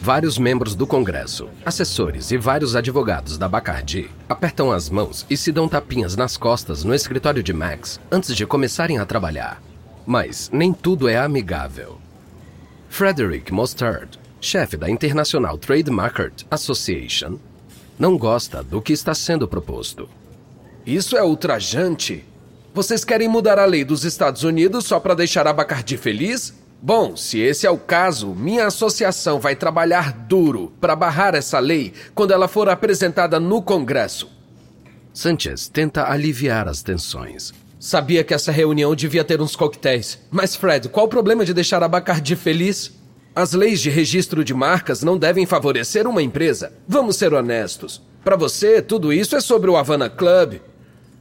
Vários 0.02 0.38
membros 0.38 0.76
do 0.76 0.88
Congresso, 0.88 1.50
assessores 1.66 2.32
e 2.32 2.38
vários 2.38 2.74
advogados 2.74 3.38
da 3.38 3.50
Bacardi 3.50 4.10
apertam 4.30 4.72
as 4.72 4.90
mãos 4.90 5.26
e 5.30 5.36
se 5.36 5.52
dão 5.52 5.68
tapinhas 5.68 6.16
nas 6.16 6.38
costas 6.38 6.86
no 6.86 6.96
escritório 6.96 7.44
de 7.44 7.52
Max 7.52 8.00
antes 8.10 8.34
de 8.34 8.46
começarem 8.46 8.98
a 8.98 9.06
trabalhar. 9.06 9.62
Mas 10.06 10.50
nem 10.54 10.72
tudo 10.72 11.10
é 11.10 11.18
amigável. 11.18 11.98
Frederick 12.88 13.52
Mostard, 13.52 14.18
chefe 14.40 14.78
da 14.78 14.90
International 14.90 15.58
Trade 15.58 15.92
Market 15.92 16.44
Association, 16.50 17.38
não 18.00 18.18
gosta 18.18 18.64
do 18.64 18.82
que 18.82 18.94
está 18.94 19.14
sendo 19.14 19.50
proposto. 19.50 20.08
Isso 20.86 21.18
é 21.18 21.24
ultrajante. 21.24 22.24
Vocês 22.74 23.04
querem 23.04 23.28
mudar 23.28 23.60
a 23.60 23.66
lei 23.66 23.84
dos 23.84 24.06
Estados 24.06 24.44
Unidos 24.44 24.86
só 24.86 24.98
para 24.98 25.14
deixar 25.14 25.46
a 25.46 25.52
Bacardi 25.52 25.98
feliz? 25.98 26.54
Bom, 26.82 27.18
se 27.18 27.40
esse 27.40 27.68
é 27.68 27.70
o 27.70 27.78
caso, 27.78 28.30
minha 28.30 28.68
associação 28.68 29.38
vai 29.38 29.54
trabalhar 29.54 30.14
duro 30.14 30.72
para 30.80 30.96
barrar 30.96 31.36
essa 31.36 31.60
lei 31.60 31.92
quando 32.16 32.32
ela 32.32 32.48
for 32.48 32.70
apresentada 32.70 33.38
no 33.38 33.62
Congresso. 33.62 34.30
Sanchez 35.14 35.68
tenta 35.68 36.10
aliviar 36.10 36.70
as 36.70 36.82
tensões. 36.82 37.52
Sabia 37.78 38.24
que 38.24 38.34
essa 38.34 38.52
reunião 38.52 38.96
devia 38.96 39.26
ter 39.26 39.42
uns 39.42 39.58
coquetéis. 39.58 40.20
Mas, 40.32 40.56
Fred, 40.56 40.88
qual 40.88 41.06
o 41.06 41.10
problema 41.10 41.44
de 41.44 41.54
deixar 41.54 41.84
a 41.84 41.88
Bacardi 41.88 42.36
feliz? 42.38 42.94
As 43.36 43.52
leis 43.52 43.82
de 43.82 43.90
registro 43.90 44.44
de 44.44 44.54
marcas 44.54 45.04
não 45.04 45.18
devem 45.18 45.46
favorecer 45.46 46.08
uma 46.08 46.22
empresa. 46.22 46.72
Vamos 46.88 47.18
ser 47.18 47.34
honestos. 47.34 48.02
Para 48.24 48.38
você, 48.38 48.82
tudo 48.82 49.12
isso 49.12 49.36
é 49.36 49.42
sobre 49.42 49.70
o 49.70 49.76
Havana 49.78 50.10
Club, 50.10 50.60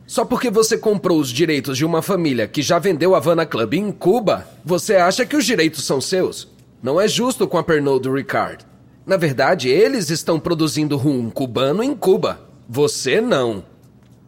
só 0.08 0.24
porque 0.24 0.50
você 0.50 0.78
comprou 0.78 1.20
os 1.20 1.28
direitos 1.28 1.76
de 1.76 1.84
uma 1.84 2.00
família 2.00 2.48
que 2.48 2.62
já 2.62 2.78
vendeu 2.78 3.14
a 3.14 3.18
Havana 3.18 3.44
Club 3.44 3.74
em 3.74 3.92
Cuba, 3.92 4.48
você 4.64 4.96
acha 4.96 5.26
que 5.26 5.36
os 5.36 5.44
direitos 5.44 5.84
são 5.84 6.00
seus? 6.00 6.48
Não 6.82 6.98
é 6.98 7.06
justo 7.06 7.46
com 7.46 7.58
a 7.58 7.62
Pernod 7.62 8.08
Ricard. 8.08 8.64
Na 9.04 9.18
verdade, 9.18 9.68
eles 9.68 10.08
estão 10.08 10.40
produzindo 10.40 10.96
rum 10.96 11.28
cubano 11.28 11.82
em 11.82 11.94
Cuba. 11.94 12.40
Você 12.66 13.20
não. 13.20 13.62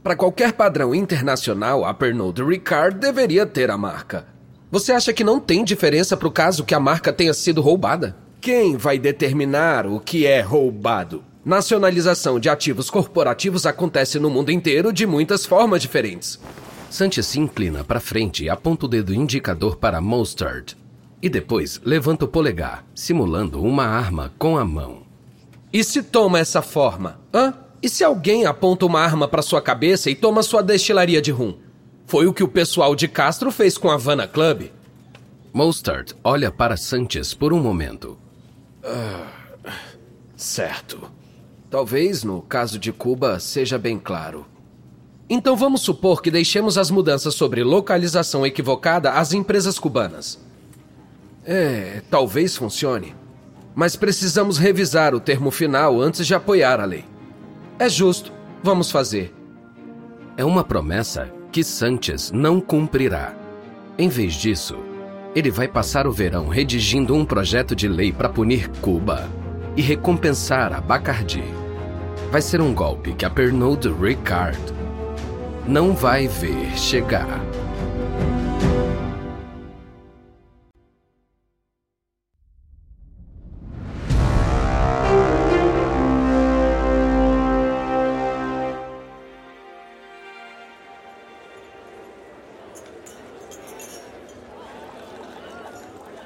Para 0.02 0.14
qualquer 0.14 0.52
padrão 0.52 0.94
internacional, 0.94 1.86
a 1.86 1.94
Pernod 1.94 2.42
Ricard 2.42 2.98
deveria 2.98 3.46
ter 3.46 3.70
a 3.70 3.78
marca. 3.78 4.26
Você 4.70 4.92
acha 4.92 5.14
que 5.14 5.24
não 5.24 5.40
tem 5.40 5.64
diferença 5.64 6.14
para 6.14 6.28
o 6.28 6.32
caso 6.32 6.62
que 6.62 6.74
a 6.74 6.80
marca 6.80 7.10
tenha 7.10 7.32
sido 7.32 7.62
roubada? 7.62 8.14
Quem 8.38 8.76
vai 8.76 8.98
determinar 8.98 9.86
o 9.86 9.98
que 9.98 10.26
é 10.26 10.42
roubado? 10.42 11.24
Nacionalização 11.44 12.38
de 12.38 12.50
ativos 12.50 12.90
corporativos 12.90 13.64
acontece 13.64 14.18
no 14.18 14.28
mundo 14.28 14.50
inteiro 14.50 14.92
de 14.92 15.06
muitas 15.06 15.46
formas 15.46 15.80
diferentes. 15.80 16.38
Sanchez 16.90 17.26
se 17.26 17.40
inclina 17.40 17.82
para 17.82 17.98
frente 17.98 18.44
e 18.44 18.50
aponta 18.50 18.84
o 18.84 18.88
dedo 18.88 19.14
indicador 19.14 19.76
para 19.76 20.02
Mostard. 20.02 20.76
E 21.22 21.30
depois 21.30 21.80
levanta 21.82 22.26
o 22.26 22.28
polegar, 22.28 22.84
simulando 22.94 23.62
uma 23.62 23.84
arma 23.86 24.32
com 24.38 24.58
a 24.58 24.64
mão. 24.64 25.02
E 25.72 25.82
se 25.82 26.02
toma 26.02 26.38
essa 26.38 26.60
forma? 26.60 27.18
Hã? 27.32 27.54
E 27.82 27.88
se 27.88 28.04
alguém 28.04 28.44
aponta 28.44 28.84
uma 28.84 29.00
arma 29.00 29.26
para 29.26 29.40
sua 29.40 29.62
cabeça 29.62 30.10
e 30.10 30.14
toma 30.14 30.42
sua 30.42 30.62
destilaria 30.62 31.22
de 31.22 31.30
rum? 31.30 31.56
Foi 32.06 32.26
o 32.26 32.34
que 32.34 32.42
o 32.42 32.48
pessoal 32.48 32.94
de 32.94 33.08
Castro 33.08 33.50
fez 33.50 33.78
com 33.78 33.88
a 33.88 33.94
Havana 33.94 34.26
Club. 34.26 34.64
Mostert 35.54 36.12
olha 36.22 36.50
para 36.50 36.76
Sanchez 36.76 37.32
por 37.32 37.52
um 37.52 37.60
momento. 37.60 38.18
Uh, 38.84 39.70
certo. 40.36 41.19
Talvez 41.70 42.24
no 42.24 42.42
caso 42.42 42.80
de 42.80 42.92
Cuba 42.92 43.38
seja 43.38 43.78
bem 43.78 43.96
claro. 43.96 44.44
Então 45.28 45.56
vamos 45.56 45.82
supor 45.82 46.20
que 46.20 46.28
deixemos 46.28 46.76
as 46.76 46.90
mudanças 46.90 47.32
sobre 47.36 47.62
localização 47.62 48.44
equivocada 48.44 49.12
às 49.12 49.32
empresas 49.32 49.78
cubanas. 49.78 50.40
É, 51.44 52.02
talvez 52.10 52.56
funcione. 52.56 53.14
Mas 53.72 53.94
precisamos 53.94 54.58
revisar 54.58 55.14
o 55.14 55.20
termo 55.20 55.52
final 55.52 56.00
antes 56.00 56.26
de 56.26 56.34
apoiar 56.34 56.80
a 56.80 56.84
lei. 56.84 57.04
É 57.78 57.88
justo. 57.88 58.32
Vamos 58.64 58.90
fazer. 58.90 59.32
É 60.36 60.44
uma 60.44 60.64
promessa 60.64 61.32
que 61.52 61.62
Sanchez 61.62 62.32
não 62.32 62.60
cumprirá. 62.60 63.32
Em 63.96 64.08
vez 64.08 64.34
disso, 64.34 64.76
ele 65.36 65.52
vai 65.52 65.68
passar 65.68 66.08
o 66.08 66.12
verão 66.12 66.48
redigindo 66.48 67.14
um 67.14 67.24
projeto 67.24 67.76
de 67.76 67.86
lei 67.86 68.12
para 68.12 68.28
punir 68.28 68.68
Cuba 68.80 69.30
e 69.76 69.82
recompensar 69.82 70.72
a 70.72 70.80
Bacardi. 70.80 71.44
Vai 72.30 72.42
ser 72.42 72.60
um 72.60 72.74
golpe 72.74 73.12
que 73.12 73.24
a 73.24 73.30
Pernod 73.30 73.88
Ricard 73.88 74.60
não 75.66 75.94
vai 75.94 76.28
ver 76.28 76.76
chegar. 76.76 77.40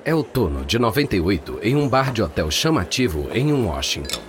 É 0.07 0.15
outono 0.15 0.67
de 0.67 0.79
98 0.79 1.61
em 1.63 1.75
um 1.75 1.89
bar 1.89 2.13
de 2.13 2.23
hotel 2.23 2.51
chamativo 2.51 3.27
em 3.33 3.51
Washington. 3.55 4.21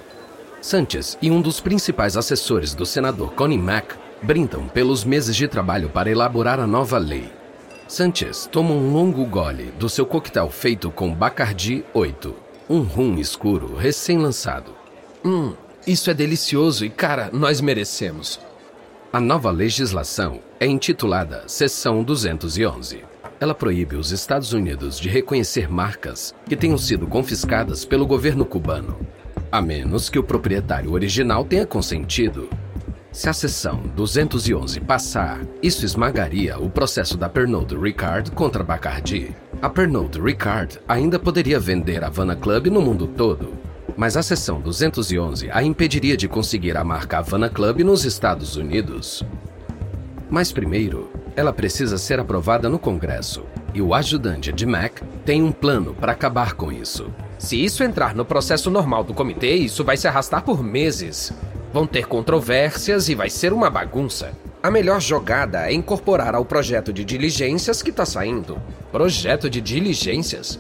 Sanchez 0.62 1.17
e 1.22 1.29
um 1.29 1.41
dos 1.41 1.60
principais 1.60 2.15
assessores 2.15 2.74
do 2.74 2.86
senador 2.86 3.34
Connie 3.34 3.58
Mack 3.58 3.94
brindam 4.22 4.70
pelos 4.70 5.03
meses 5.03 5.36
de 5.36 5.50
trabalho 5.50 5.89
para 5.89 6.10
elaborar 6.10 6.62
a 6.62 6.65
nova 6.65 6.98
lei. 6.98 7.29
Sanchez 7.89 8.48
toma 8.50 8.72
um 8.72 8.94
longo 8.94 9.25
gole 9.25 9.65
do 9.77 9.89
seu 9.89 10.05
coquetel 10.05 10.50
feito 10.50 10.89
com 10.89 11.13
Bacardi 11.13 11.84
8, 11.94 12.34
um 12.70 12.79
rum 12.79 13.20
escuro 13.20 13.75
recém-lançado. 13.75 14.72
Hum, 15.25 15.53
isso 15.86 16.10
é 16.10 16.13
delicioso 16.13 16.86
e, 16.86 16.89
cara, 16.89 17.29
nós 17.34 17.60
merecemos. 17.60 18.39
A 19.12 19.20
nova 19.20 19.51
legislação 19.51 20.39
é 20.58 20.65
intitulada 20.65 21.44
Seção 21.48 22.01
211. 22.01 23.15
Ela 23.46 23.54
proíbe 23.54 23.96
os 23.96 24.12
Estados 24.12 24.54
Unidos 24.54 25.00
de 25.00 25.08
reconhecer 25.08 25.70
marcas 25.70 26.34
que 26.48 26.56
tenham 26.56 26.80
sido 26.80 27.06
confiscadas 27.06 27.86
pelo 27.86 28.08
governo 28.08 28.44
cubano, 28.44 28.98
a 29.52 29.62
menos 29.62 30.10
que 30.10 30.18
o 30.18 30.24
proprietário 30.24 30.92
original 30.94 31.46
tenha 31.46 31.64
consentido. 31.64 32.50
Se 33.12 33.30
a 33.30 33.34
seção 33.34 33.84
211 33.96 34.80
passar, 34.80 35.42
isso 35.62 35.86
esmagaria 35.86 36.58
o 36.58 36.72
processo 36.72 37.18
da 37.18 37.30
Pernod 37.30 37.75
Ricard 37.75 38.32
contra 38.32 38.64
Bacardi. 38.64 39.36
A 39.62 39.70
Pernod 39.70 40.20
Ricard 40.20 40.80
ainda 40.88 41.20
poderia 41.20 41.60
vender 41.60 42.04
a 42.04 42.08
Havana 42.08 42.36
Club 42.36 42.66
no 42.66 42.82
mundo 42.82 43.06
todo, 43.06 43.54
mas 43.96 44.18
a 44.18 44.24
seção 44.24 44.60
211 44.60 45.52
a 45.52 45.62
impediria 45.62 46.18
de 46.18 46.28
conseguir 46.28 46.75
a 46.75 46.84
marca 46.84 47.20
Havana 47.20 47.48
Club 47.48 47.82
nos 47.82 48.06
Estados 48.06 48.56
Unidos. 48.56 49.24
Mas 50.32 50.52
primeiro, 50.52 51.12
ela 51.36 51.52
precisa 51.52 51.98
ser 51.98 52.20
aprovada 52.20 52.70
no 52.70 52.80
Congresso, 52.80 53.44
e 53.74 53.82
o 53.82 53.94
ajudante 53.94 54.52
de 54.52 54.66
Mac 54.66 55.02
tem 55.26 55.44
um 55.44 55.52
plano 55.52 55.94
para 55.94 56.14
acabar 56.14 56.54
com 56.54 56.72
isso. 56.72 57.12
Se 57.38 57.62
isso 57.62 57.84
entrar 57.84 58.16
no 58.16 58.24
processo 58.24 58.72
normal 58.72 59.04
do 59.04 59.14
comitê, 59.14 59.56
isso 59.56 59.84
vai 59.84 59.98
se 59.98 60.08
arrastar 60.08 60.44
por 60.44 60.64
meses. 60.64 61.34
Vão 61.74 61.86
ter 61.86 62.08
controvérsias 62.08 63.10
e 63.10 63.16
vai 63.16 63.30
ser 63.30 63.52
uma 63.52 63.70
bagunça. 63.70 64.32
A 64.64 64.72
melhor 64.72 65.02
jogada 65.02 65.70
é 65.70 65.74
incorporar 65.74 66.34
ao 66.34 66.46
projeto 66.46 66.94
de 66.94 67.04
diligências 67.04 67.84
que 67.84 67.90
está 67.90 68.06
saindo. 68.06 68.58
Projeto 68.92 69.50
de 69.50 69.60
diligências? 69.60 70.60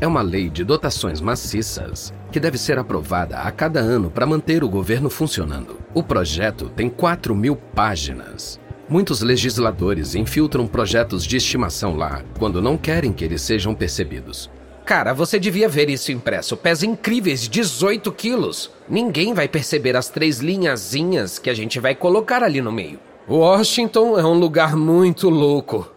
É 0.00 0.06
uma 0.06 0.22
lei 0.22 0.48
de 0.48 0.64
dotações 0.64 1.20
maciças 1.20 2.12
que 2.32 2.40
deve 2.40 2.58
ser 2.58 2.78
aprovada 2.78 3.38
a 3.38 3.52
cada 3.52 3.78
ano 3.78 4.10
para 4.10 4.26
manter 4.26 4.64
o 4.64 4.68
governo 4.68 5.08
funcionando. 5.08 5.78
O 5.94 6.02
projeto 6.02 6.68
tem 6.68 6.88
4 6.88 7.32
mil 7.32 7.54
páginas. 7.54 8.58
Muitos 8.88 9.22
legisladores 9.22 10.14
infiltram 10.14 10.66
projetos 10.66 11.24
de 11.24 11.38
estimação 11.38 11.96
lá 11.96 12.22
quando 12.38 12.60
não 12.60 12.76
querem 12.76 13.14
que 13.14 13.24
eles 13.24 13.40
sejam 13.40 13.74
percebidos. 13.74 14.50
Cara, 14.84 15.14
você 15.14 15.40
devia 15.40 15.66
ver 15.66 15.88
isso 15.88 16.12
impresso. 16.12 16.54
Pesa 16.54 16.84
incríveis 16.84 17.48
18 17.48 18.12
quilos. 18.12 18.70
Ninguém 18.86 19.32
vai 19.32 19.48
perceber 19.48 19.96
as 19.96 20.10
três 20.10 20.40
linhazinhas 20.40 21.38
que 21.38 21.48
a 21.48 21.54
gente 21.54 21.80
vai 21.80 21.94
colocar 21.94 22.42
ali 22.42 22.60
no 22.60 22.70
meio. 22.70 23.00
Washington 23.26 24.18
é 24.18 24.24
um 24.24 24.38
lugar 24.38 24.76
muito 24.76 25.30
louco. 25.30 25.90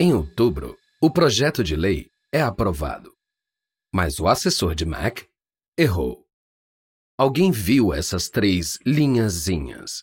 Em 0.00 0.12
outubro, 0.12 0.76
o 1.00 1.08
projeto 1.08 1.62
de 1.62 1.76
lei 1.76 2.08
é 2.32 2.42
aprovado. 2.42 3.12
Mas 3.94 4.18
o 4.18 4.26
assessor 4.26 4.74
de 4.74 4.84
Mac 4.84 5.20
errou. 5.78 6.24
Alguém 7.16 7.52
viu 7.52 7.94
essas 7.94 8.28
três 8.28 8.78
linhazinhas 8.84 10.02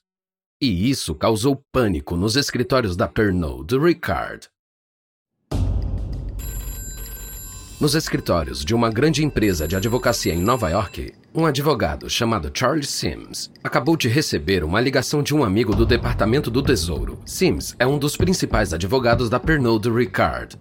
e 0.62 0.90
isso 0.90 1.16
causou 1.16 1.64
pânico 1.72 2.18
nos 2.18 2.36
escritórios 2.36 2.98
da 2.98 3.08
Pernod 3.08 3.78
Ricard. 3.78 4.50
Nos 7.80 7.96
escritórios 7.96 8.66
de 8.66 8.76
uma 8.76 8.90
grande 8.90 9.24
empresa 9.24 9.66
de 9.66 9.78
advocacia 9.78 10.34
em 10.34 10.42
Nova 10.42 10.70
York, 10.70 11.14
um 11.34 11.46
advogado 11.46 12.10
chamado 12.10 12.52
Charles 12.54 12.90
Sims 12.90 13.50
acabou 13.64 13.96
de 13.96 14.10
receber 14.10 14.66
uma 14.66 14.82
ligação 14.82 15.24
de 15.24 15.34
um 15.34 15.46
amigo 15.46 15.74
do 15.74 15.86
Departamento 15.86 16.52
do 16.52 16.62
Tesouro. 16.62 17.20
Sims 17.26 17.74
é 17.80 17.88
um 17.88 17.98
dos 17.98 18.18
principais 18.18 18.74
advogados 18.74 19.30
da 19.30 19.40
Pernod 19.40 19.90
Ricard. 19.90 20.58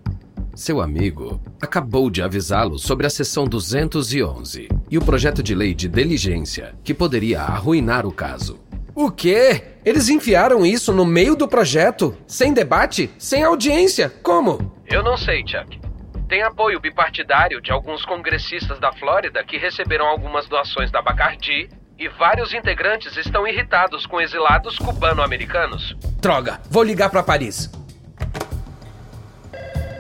Seu 0.55 0.81
amigo 0.81 1.41
acabou 1.61 2.09
de 2.09 2.23
avisá-lo 2.23 2.79
sobre 2.79 3.05
a 3.05 3.11
seção 3.11 3.49
211 3.49 4.69
e 4.89 4.97
o 4.97 5.05
projeto 5.05 5.43
de 5.43 5.57
lei 5.57 5.75
de 5.75 5.89
diligência 5.89 6.77
que 6.85 6.95
poderia 6.95 7.43
arruinar 7.43 8.07
o 8.07 8.13
caso. 8.13 8.68
O 9.01 9.13
quê? 9.13 9.63
Eles 9.85 10.09
enfiaram 10.09 10.67
isso 10.67 10.93
no 10.93 11.07
meio 11.07 11.37
do 11.37 11.47
projeto? 11.47 12.19
Sem 12.27 12.53
debate? 12.53 13.09
Sem 13.17 13.45
audiência? 13.45 14.11
Como? 14.25 14.75
Eu 14.89 15.05
não 15.05 15.17
sei, 15.17 15.45
Chuck. 15.47 15.81
Tem 16.29 16.43
apoio 16.43 16.81
bipartidário 16.81 17.63
de 17.63 17.71
alguns 17.71 18.05
congressistas 18.05 18.81
da 18.81 18.93
Flórida 18.95 19.45
que 19.45 19.57
receberam 19.57 20.05
algumas 20.05 20.49
doações 20.49 20.91
da 20.91 21.01
Bacardi 21.01 21.69
e 21.97 22.09
vários 22.09 22.53
integrantes 22.53 23.17
estão 23.17 23.47
irritados 23.47 24.05
com 24.05 24.21
exilados 24.21 24.77
cubano-americanos. 24.81 25.97
Droga, 26.21 26.61
vou 26.69 26.83
ligar 26.83 27.09
para 27.09 27.23
Paris. 27.23 27.71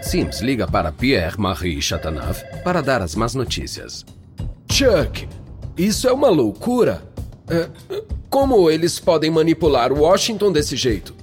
Sims 0.03 0.41
liga 0.41 0.67
para 0.67 0.91
Pierre-Marie 0.91 1.81
Chateauneuf 1.81 2.45
para 2.65 2.83
dar 2.83 3.01
as 3.01 3.15
más 3.15 3.33
notícias. 3.33 4.05
Chuck, 4.69 5.29
isso 5.77 6.09
é 6.09 6.13
uma 6.13 6.29
loucura. 6.29 7.08
É, 7.51 7.69
como 8.29 8.71
eles 8.71 9.01
podem 9.01 9.31
manipular 9.31 9.93
Washington 9.93 10.53
desse 10.53 10.77
jeito? 10.77 11.15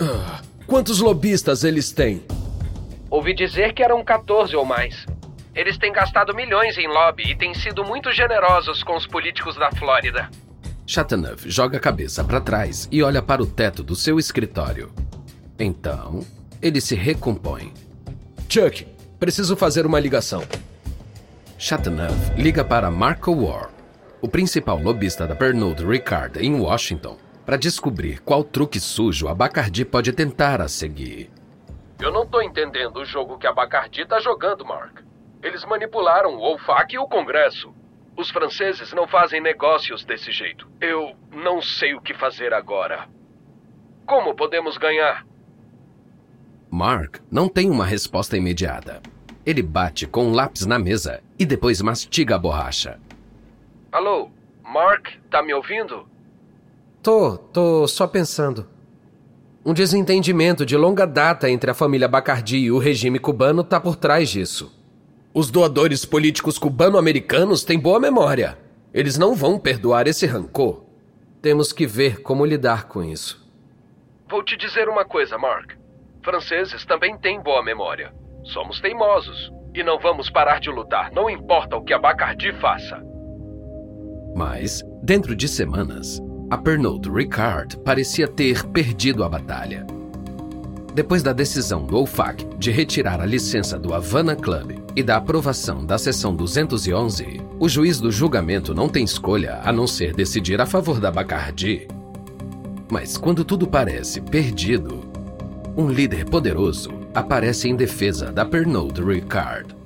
Ah, 0.00 0.40
quantos 0.66 1.00
lobistas 1.00 1.64
eles 1.64 1.90
têm? 1.90 2.22
Ouvi 3.10 3.34
dizer 3.34 3.72
que 3.72 3.82
eram 3.82 4.04
14 4.04 4.54
ou 4.54 4.64
mais. 4.64 5.06
Eles 5.54 5.76
têm 5.76 5.92
gastado 5.92 6.34
milhões 6.34 6.78
em 6.78 6.86
lobby 6.86 7.30
e 7.30 7.34
têm 7.34 7.52
sido 7.52 7.84
muito 7.84 8.12
generosos 8.12 8.84
com 8.84 8.96
os 8.96 9.06
políticos 9.06 9.56
da 9.56 9.72
Flórida. 9.72 10.30
Chateauneuf 10.86 11.50
joga 11.50 11.78
a 11.78 11.80
cabeça 11.80 12.22
para 12.22 12.40
trás 12.40 12.88
e 12.92 13.02
olha 13.02 13.20
para 13.20 13.42
o 13.42 13.46
teto 13.46 13.82
do 13.82 13.96
seu 13.96 14.18
escritório. 14.18 14.92
Então, 15.58 16.20
ele 16.62 16.80
se 16.80 16.94
recompõe. 16.94 17.72
Chuck, 18.48 18.86
preciso 19.18 19.56
fazer 19.56 19.84
uma 19.84 19.98
ligação. 19.98 20.44
Chateauneuf 21.58 22.14
liga 22.36 22.64
para 22.64 22.90
Marco 22.90 23.32
War, 23.32 23.68
o 24.20 24.28
principal 24.28 24.78
lobista 24.78 25.26
da 25.26 25.36
Pernod 25.36 25.84
Ricard 25.84 26.44
em 26.44 26.60
Washington, 26.60 27.16
para 27.46 27.56
descobrir 27.56 28.20
qual 28.20 28.44
truque 28.44 28.80
sujo 28.80 29.28
a 29.28 29.34
Bacardi 29.34 29.84
pode 29.84 30.12
tentar 30.12 30.60
a 30.60 30.68
seguir. 30.68 31.30
Eu 32.00 32.12
não 32.12 32.26
tô 32.26 32.40
entendendo 32.40 32.98
o 32.98 33.04
jogo 33.04 33.38
que 33.38 33.46
a 33.46 33.52
Bacardi 33.52 34.04
tá 34.06 34.20
jogando, 34.20 34.64
Mark. 34.64 35.00
Eles 35.42 35.64
manipularam 35.64 36.34
o 36.34 36.54
OFAC 36.54 36.94
e 36.94 36.98
o 36.98 37.08
Congresso. 37.08 37.72
Os 38.16 38.30
franceses 38.30 38.92
não 38.92 39.06
fazem 39.06 39.40
negócios 39.40 40.04
desse 40.04 40.32
jeito. 40.32 40.68
Eu 40.80 41.14
não 41.32 41.62
sei 41.62 41.94
o 41.94 42.00
que 42.00 42.12
fazer 42.14 42.52
agora. 42.52 43.08
Como 44.04 44.34
podemos 44.34 44.76
ganhar? 44.76 45.24
Mark 46.70 47.18
não 47.30 47.48
tem 47.48 47.70
uma 47.70 47.86
resposta 47.86 48.36
imediata. 48.36 49.00
Ele 49.46 49.62
bate 49.62 50.06
com 50.06 50.26
um 50.26 50.34
lápis 50.34 50.66
na 50.66 50.78
mesa 50.78 51.22
e 51.38 51.46
depois 51.46 51.80
mastiga 51.80 52.34
a 52.34 52.38
borracha. 52.38 52.98
Alô, 53.90 54.28
Mark, 54.62 55.08
tá 55.30 55.42
me 55.42 55.54
ouvindo? 55.54 56.06
Tô, 57.02 57.38
tô 57.38 57.88
só 57.88 58.06
pensando. 58.06 58.68
Um 59.64 59.72
desentendimento 59.72 60.66
de 60.66 60.76
longa 60.76 61.06
data 61.06 61.48
entre 61.48 61.70
a 61.70 61.74
família 61.74 62.06
Bacardi 62.06 62.58
e 62.58 62.70
o 62.70 62.78
regime 62.78 63.18
cubano 63.18 63.62
está 63.62 63.80
por 63.80 63.96
trás 63.96 64.28
disso. 64.28 64.74
Os 65.32 65.50
doadores 65.50 66.04
políticos 66.04 66.58
cubano-americanos 66.58 67.64
têm 67.64 67.78
boa 67.78 67.98
memória. 67.98 68.58
Eles 68.92 69.16
não 69.16 69.34
vão 69.34 69.58
perdoar 69.58 70.06
esse 70.06 70.26
rancor. 70.26 70.84
Temos 71.40 71.72
que 71.72 71.86
ver 71.86 72.20
como 72.20 72.44
lidar 72.44 72.88
com 72.88 73.02
isso. 73.02 73.42
Vou 74.28 74.42
te 74.42 74.54
dizer 74.56 74.86
uma 74.88 75.06
coisa, 75.06 75.38
Mark. 75.38 75.72
Franceses 76.22 76.84
também 76.84 77.16
têm 77.16 77.40
boa 77.40 77.62
memória. 77.62 78.12
Somos 78.44 78.80
teimosos 78.80 79.50
e 79.74 79.82
não 79.82 79.98
vamos 79.98 80.28
parar 80.28 80.60
de 80.60 80.68
lutar, 80.68 81.10
não 81.12 81.30
importa 81.30 81.76
o 81.76 81.82
que 81.82 81.94
a 81.94 81.98
Bacardi 81.98 82.52
faça. 82.60 83.02
Mas, 84.34 84.82
dentro 85.02 85.34
de 85.34 85.48
semanas, 85.48 86.20
a 86.50 86.56
Pernod 86.56 87.08
Ricard 87.10 87.78
parecia 87.78 88.26
ter 88.26 88.64
perdido 88.64 89.24
a 89.24 89.28
batalha. 89.28 89.86
Depois 90.94 91.22
da 91.22 91.32
decisão 91.32 91.84
do 91.84 91.96
OFAC 91.98 92.44
de 92.58 92.70
retirar 92.70 93.20
a 93.20 93.26
licença 93.26 93.78
do 93.78 93.94
Havana 93.94 94.34
Club 94.34 94.78
e 94.96 95.02
da 95.02 95.16
aprovação 95.16 95.84
da 95.84 95.98
seção 95.98 96.34
211, 96.34 97.40
o 97.60 97.68
juiz 97.68 98.00
do 98.00 98.10
julgamento 98.10 98.74
não 98.74 98.88
tem 98.88 99.04
escolha 99.04 99.60
a 99.62 99.72
não 99.72 99.86
ser 99.86 100.14
decidir 100.14 100.60
a 100.60 100.66
favor 100.66 100.98
da 100.98 101.10
Bacardi 101.10 101.86
mas 102.90 103.16
quando 103.16 103.44
tudo 103.44 103.66
parece 103.66 104.20
perdido, 104.20 105.00
um 105.76 105.88
líder 105.88 106.24
poderoso 106.24 106.90
aparece 107.14 107.68
em 107.68 107.76
defesa 107.76 108.32
da 108.32 108.44
Pernod 108.44 109.00
Ricard. 109.02 109.76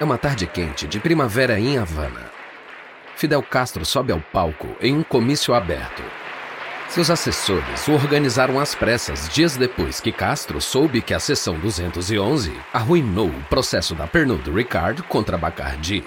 É 0.00 0.04
uma 0.04 0.16
tarde 0.16 0.46
quente 0.46 0.88
de 0.88 0.98
primavera 0.98 1.60
em 1.60 1.76
Havana. 1.76 2.30
Fidel 3.16 3.42
Castro 3.42 3.84
sobe 3.84 4.10
ao 4.10 4.18
palco 4.18 4.74
em 4.80 4.96
um 4.96 5.02
comício 5.02 5.52
aberto. 5.52 6.02
Seus 6.88 7.10
assessores 7.10 7.86
o 7.86 7.92
organizaram 7.92 8.58
às 8.58 8.74
pressas 8.74 9.28
dias 9.28 9.58
depois 9.58 10.00
que 10.00 10.10
Castro 10.10 10.58
soube 10.58 11.02
que 11.02 11.12
a 11.12 11.20
sessão 11.20 11.58
211 11.58 12.50
arruinou 12.72 13.28
o 13.28 13.44
processo 13.50 13.94
da 13.94 14.06
Pernod 14.06 14.50
Ricard 14.50 15.02
contra 15.02 15.36
Bacardi. 15.36 16.02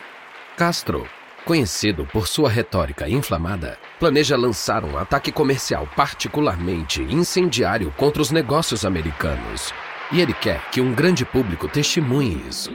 Castro 0.58 1.08
conhecido 1.45 2.03
por 2.06 2.27
sua 2.27 2.49
retórica 2.49 3.08
inflamada, 3.08 3.77
planeja 3.99 4.36
lançar 4.36 4.84
um 4.84 4.97
ataque 4.97 5.32
comercial 5.32 5.88
particularmente 5.95 7.03
incendiário 7.03 7.93
contra 7.95 8.23
os 8.23 8.32
negócios 8.32 8.86
americanos. 8.86 9.71
E 10.12 10.19
ele 10.19 10.34
quer 10.34 10.62
que 10.71 10.82
um 10.82 10.93
grande 10.93 11.25
público 11.25 11.67
testemunhe 11.67 12.43
isso. 12.49 12.71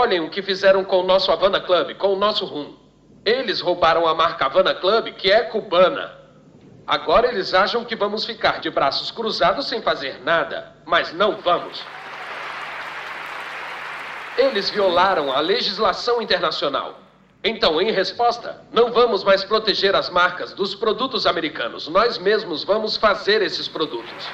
Olhem 0.00 0.20
o 0.20 0.30
que 0.30 0.40
fizeram 0.40 0.82
com 0.82 1.00
o 1.00 1.02
nosso 1.02 1.30
Havana 1.30 1.60
Club, 1.60 1.94
com 1.96 2.14
o 2.14 2.16
nosso 2.16 2.46
rum. 2.46 2.74
Eles 3.22 3.60
roubaram 3.60 4.06
a 4.06 4.14
marca 4.14 4.46
Havana 4.46 4.74
Club, 4.74 5.08
que 5.08 5.30
é 5.30 5.42
cubana. 5.42 6.10
Agora 6.86 7.28
eles 7.28 7.52
acham 7.52 7.84
que 7.84 7.94
vamos 7.94 8.24
ficar 8.24 8.60
de 8.60 8.70
braços 8.70 9.10
cruzados 9.10 9.68
sem 9.68 9.82
fazer 9.82 10.22
nada, 10.24 10.74
mas 10.86 11.12
não 11.12 11.36
vamos. 11.36 11.84
Eles 14.38 14.70
violaram 14.70 15.30
a 15.30 15.40
legislação 15.40 16.22
internacional. 16.22 16.98
Então, 17.44 17.78
em 17.78 17.90
resposta, 17.90 18.58
não 18.72 18.90
vamos 18.92 19.22
mais 19.22 19.44
proteger 19.44 19.94
as 19.94 20.08
marcas 20.08 20.54
dos 20.54 20.74
produtos 20.74 21.26
americanos. 21.26 21.88
Nós 21.88 22.16
mesmos 22.16 22.64
vamos 22.64 22.96
fazer 22.96 23.42
esses 23.42 23.68
produtos. 23.68 24.26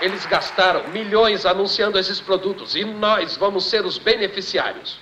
Eles 0.00 0.24
gastaram 0.26 0.88
milhões 0.88 1.44
anunciando 1.44 1.98
esses 1.98 2.20
produtos 2.20 2.74
e 2.74 2.84
nós 2.84 3.36
vamos 3.36 3.66
ser 3.66 3.84
os 3.84 3.98
beneficiários. 3.98 4.98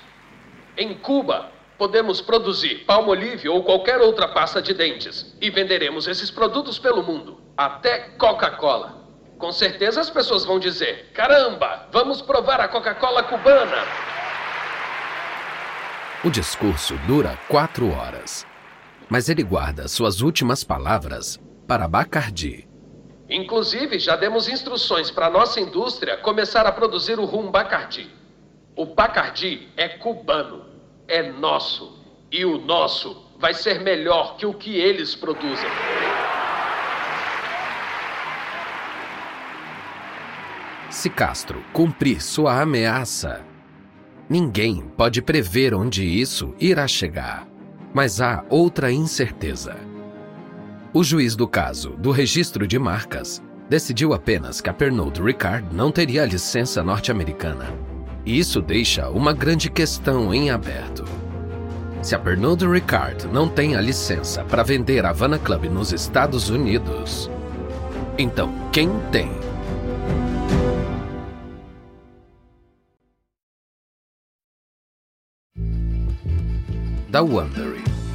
Em 0.77 0.95
Cuba, 0.95 1.53
podemos 1.79 2.21
produzir 2.21 2.85
palmolive 2.85 3.49
ou 3.49 3.63
qualquer 3.63 4.01
outra 4.01 4.27
pasta 4.29 4.61
de 4.61 4.75
dentes 4.75 5.37
e 5.41 5.49
venderemos 5.51 6.09
esses 6.09 6.31
produtos 6.31 6.79
pelo 6.79 7.03
mundo, 7.03 7.41
até 7.57 8.11
Coca-Cola. 8.19 8.99
Com 9.39 9.53
certeza 9.53 10.01
as 10.01 10.11
pessoas 10.11 10.45
vão 10.45 10.59
dizer: 10.59 11.13
caramba, 11.15 11.87
vamos 11.93 12.21
provar 12.21 12.61
a 12.61 12.67
Coca-Cola 12.67 13.23
cubana. 13.23 13.85
O 16.25 16.31
discurso 16.31 16.95
dura 17.07 17.39
quatro 17.47 17.93
horas, 17.93 18.45
mas 19.09 19.29
ele 19.29 19.45
guarda 19.45 19.87
suas 19.87 20.21
últimas 20.21 20.65
palavras 20.65 21.39
para 21.69 21.87
Bacardi. 21.87 22.68
Inclusive, 23.29 23.99
já 23.99 24.17
demos 24.17 24.49
instruções 24.49 25.11
para 25.11 25.29
nossa 25.29 25.61
indústria 25.61 26.17
começar 26.17 26.67
a 26.67 26.73
produzir 26.73 27.19
o 27.19 27.27
rum 27.27 27.51
Bacardi. 27.51 28.11
O 28.75 28.87
Bacardi 28.87 29.69
é 29.77 29.89
cubano, 29.89 30.65
é 31.07 31.31
nosso, 31.31 31.99
e 32.33 32.45
o 32.45 32.59
nosso 32.59 33.27
vai 33.39 33.53
ser 33.53 33.81
melhor 33.81 34.37
que 34.37 34.47
o 34.47 34.55
que 34.55 34.77
eles 34.77 35.15
produzem. 35.15 35.69
Se 40.91 41.11
Castro 41.11 41.63
cumprir 41.73 42.23
sua 42.23 42.63
ameaça, 42.63 43.45
ninguém 44.29 44.89
pode 44.97 45.21
prever 45.21 45.75
onde 45.75 46.03
isso 46.03 46.55
irá 46.59 46.89
chegar. 46.89 47.47
Mas 47.93 48.21
há 48.21 48.45
outra 48.49 48.91
incerteza. 48.91 49.98
O 50.93 51.05
juiz 51.05 51.37
do 51.37 51.47
caso 51.47 51.91
do 51.91 52.11
registro 52.11 52.67
de 52.67 52.79
marcas 52.79 53.43
decidiu 53.69 54.15
apenas 54.15 54.63
que 54.63 54.71
a 54.71 54.73
Pernod 54.73 55.21
Ricard 55.21 55.69
não 55.71 55.93
teria 55.93 56.25
licença 56.25 56.83
norte-americana. 56.83 57.67
E 58.25 58.39
isso 58.39 58.63
deixa 58.63 59.11
uma 59.11 59.35
grande 59.35 59.71
questão 59.71 60.33
em 60.33 60.51
aberto. 60.51 61.05
Se 62.01 62.15
a 62.15 62.19
Pernod 62.19 62.67
Ricard 62.67 63.27
não 63.27 63.49
tem 63.49 63.77
a 63.77 63.83
licença 63.83 64.43
para 64.45 64.63
vender 64.63 65.05
a 65.05 65.11
Havana 65.11 65.39
Club 65.39 65.65
nos 65.65 65.93
Estados 65.93 66.49
Unidos, 66.49 67.31
então 68.17 68.51
quem 68.73 68.89
tem? 69.13 69.31
da 77.11 77.23
Wondery. 77.23 77.68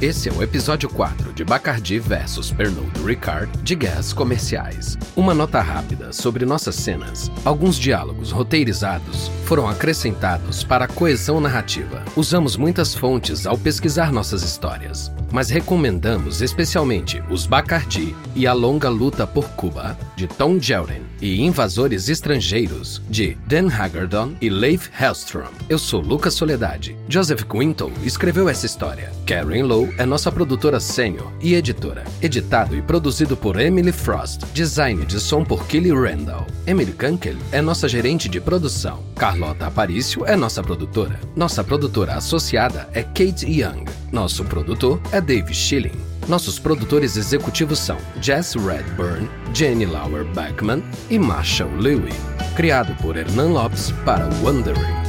Esse 0.04 0.28
é 0.28 0.32
o 0.34 0.42
episódio 0.42 0.86
4 0.90 1.32
de 1.32 1.42
Bacardi 1.44 1.98
vs 1.98 2.50
Pernod 2.50 2.92
Ricard 3.02 3.50
de 3.62 3.74
Guerras 3.74 4.12
Comerciais. 4.12 4.98
Uma 5.16 5.32
nota 5.32 5.62
rápida 5.62 6.12
sobre 6.12 6.44
nossas 6.44 6.74
cenas. 6.74 7.30
Alguns 7.42 7.76
diálogos 7.76 8.30
roteirizados 8.30 9.28
foram 9.46 9.66
acrescentados 9.66 10.62
para 10.62 10.84
a 10.84 10.88
coesão 10.88 11.40
narrativa. 11.40 12.04
Usamos 12.16 12.54
muitas 12.54 12.94
fontes 12.94 13.46
ao 13.46 13.56
pesquisar 13.56 14.12
nossas 14.12 14.42
histórias, 14.42 15.10
mas 15.32 15.48
recomendamos 15.48 16.42
especialmente 16.42 17.24
Os 17.30 17.46
Bacardi 17.46 18.14
e 18.34 18.46
A 18.46 18.52
Longa 18.52 18.88
Luta 18.88 19.26
por 19.26 19.48
Cuba, 19.50 19.96
de 20.16 20.26
Tom 20.26 20.58
Jelden, 20.58 21.02
e 21.20 21.40
Invasores 21.42 22.08
Estrangeiros, 22.08 23.00
de 23.08 23.36
Dan 23.46 23.68
Hagerdon 23.68 24.34
e 24.40 24.50
Leif 24.50 24.90
Hellstrom. 25.00 25.50
Eu 25.68 25.78
sou 25.78 26.00
Lucas 26.00 26.34
Soledade. 26.34 26.96
Joseph 27.08 27.44
Quinto 27.44 27.90
escreveu 28.02 28.48
essa 28.48 28.66
história. 28.66 29.12
Karen 29.26 29.62
Lowe 29.62 29.94
é 29.98 30.04
nossa 30.04 30.30
produtora 30.30 30.80
sênior 30.80 31.32
e 31.40 31.54
editora. 31.54 32.04
Editado 32.20 32.76
e 32.76 32.82
produzido 32.82 33.36
por 33.36 33.58
Emily 33.58 33.92
Frost. 33.92 34.42
Design 34.52 35.04
de 35.06 35.18
som 35.20 35.44
por 35.44 35.66
Kelly 35.66 35.92
Randall. 35.92 36.46
Emily 36.66 36.92
Kunkel 36.92 37.36
é 37.52 37.60
nossa 37.60 37.88
gerente 37.88 38.28
de 38.28 38.40
produção. 38.40 39.02
Carlota 39.16 39.66
Aparício 39.66 40.24
é 40.26 40.36
nossa 40.36 40.62
produtora. 40.62 41.18
Nossa 41.36 41.62
produtora 41.62 42.14
associada 42.14 42.88
é 42.92 43.02
Kate 43.02 43.46
Young. 43.46 43.84
Nosso 44.12 44.44
produtor 44.44 45.00
é 45.12 45.20
Dave 45.20 45.54
Schilling. 45.54 46.13
Nossos 46.28 46.58
produtores 46.58 47.16
executivos 47.16 47.78
são 47.78 47.98
Jess 48.22 48.54
Redburn, 48.54 49.28
Jenny 49.52 49.84
Lauer 49.84 50.24
Beckman 50.24 50.82
e 51.10 51.18
Marshall 51.18 51.70
Lewy. 51.76 52.12
Criado 52.56 52.94
por 53.02 53.16
Hernan 53.16 53.52
Lopes 53.52 53.92
para 54.06 54.26
Wondering. 54.42 55.03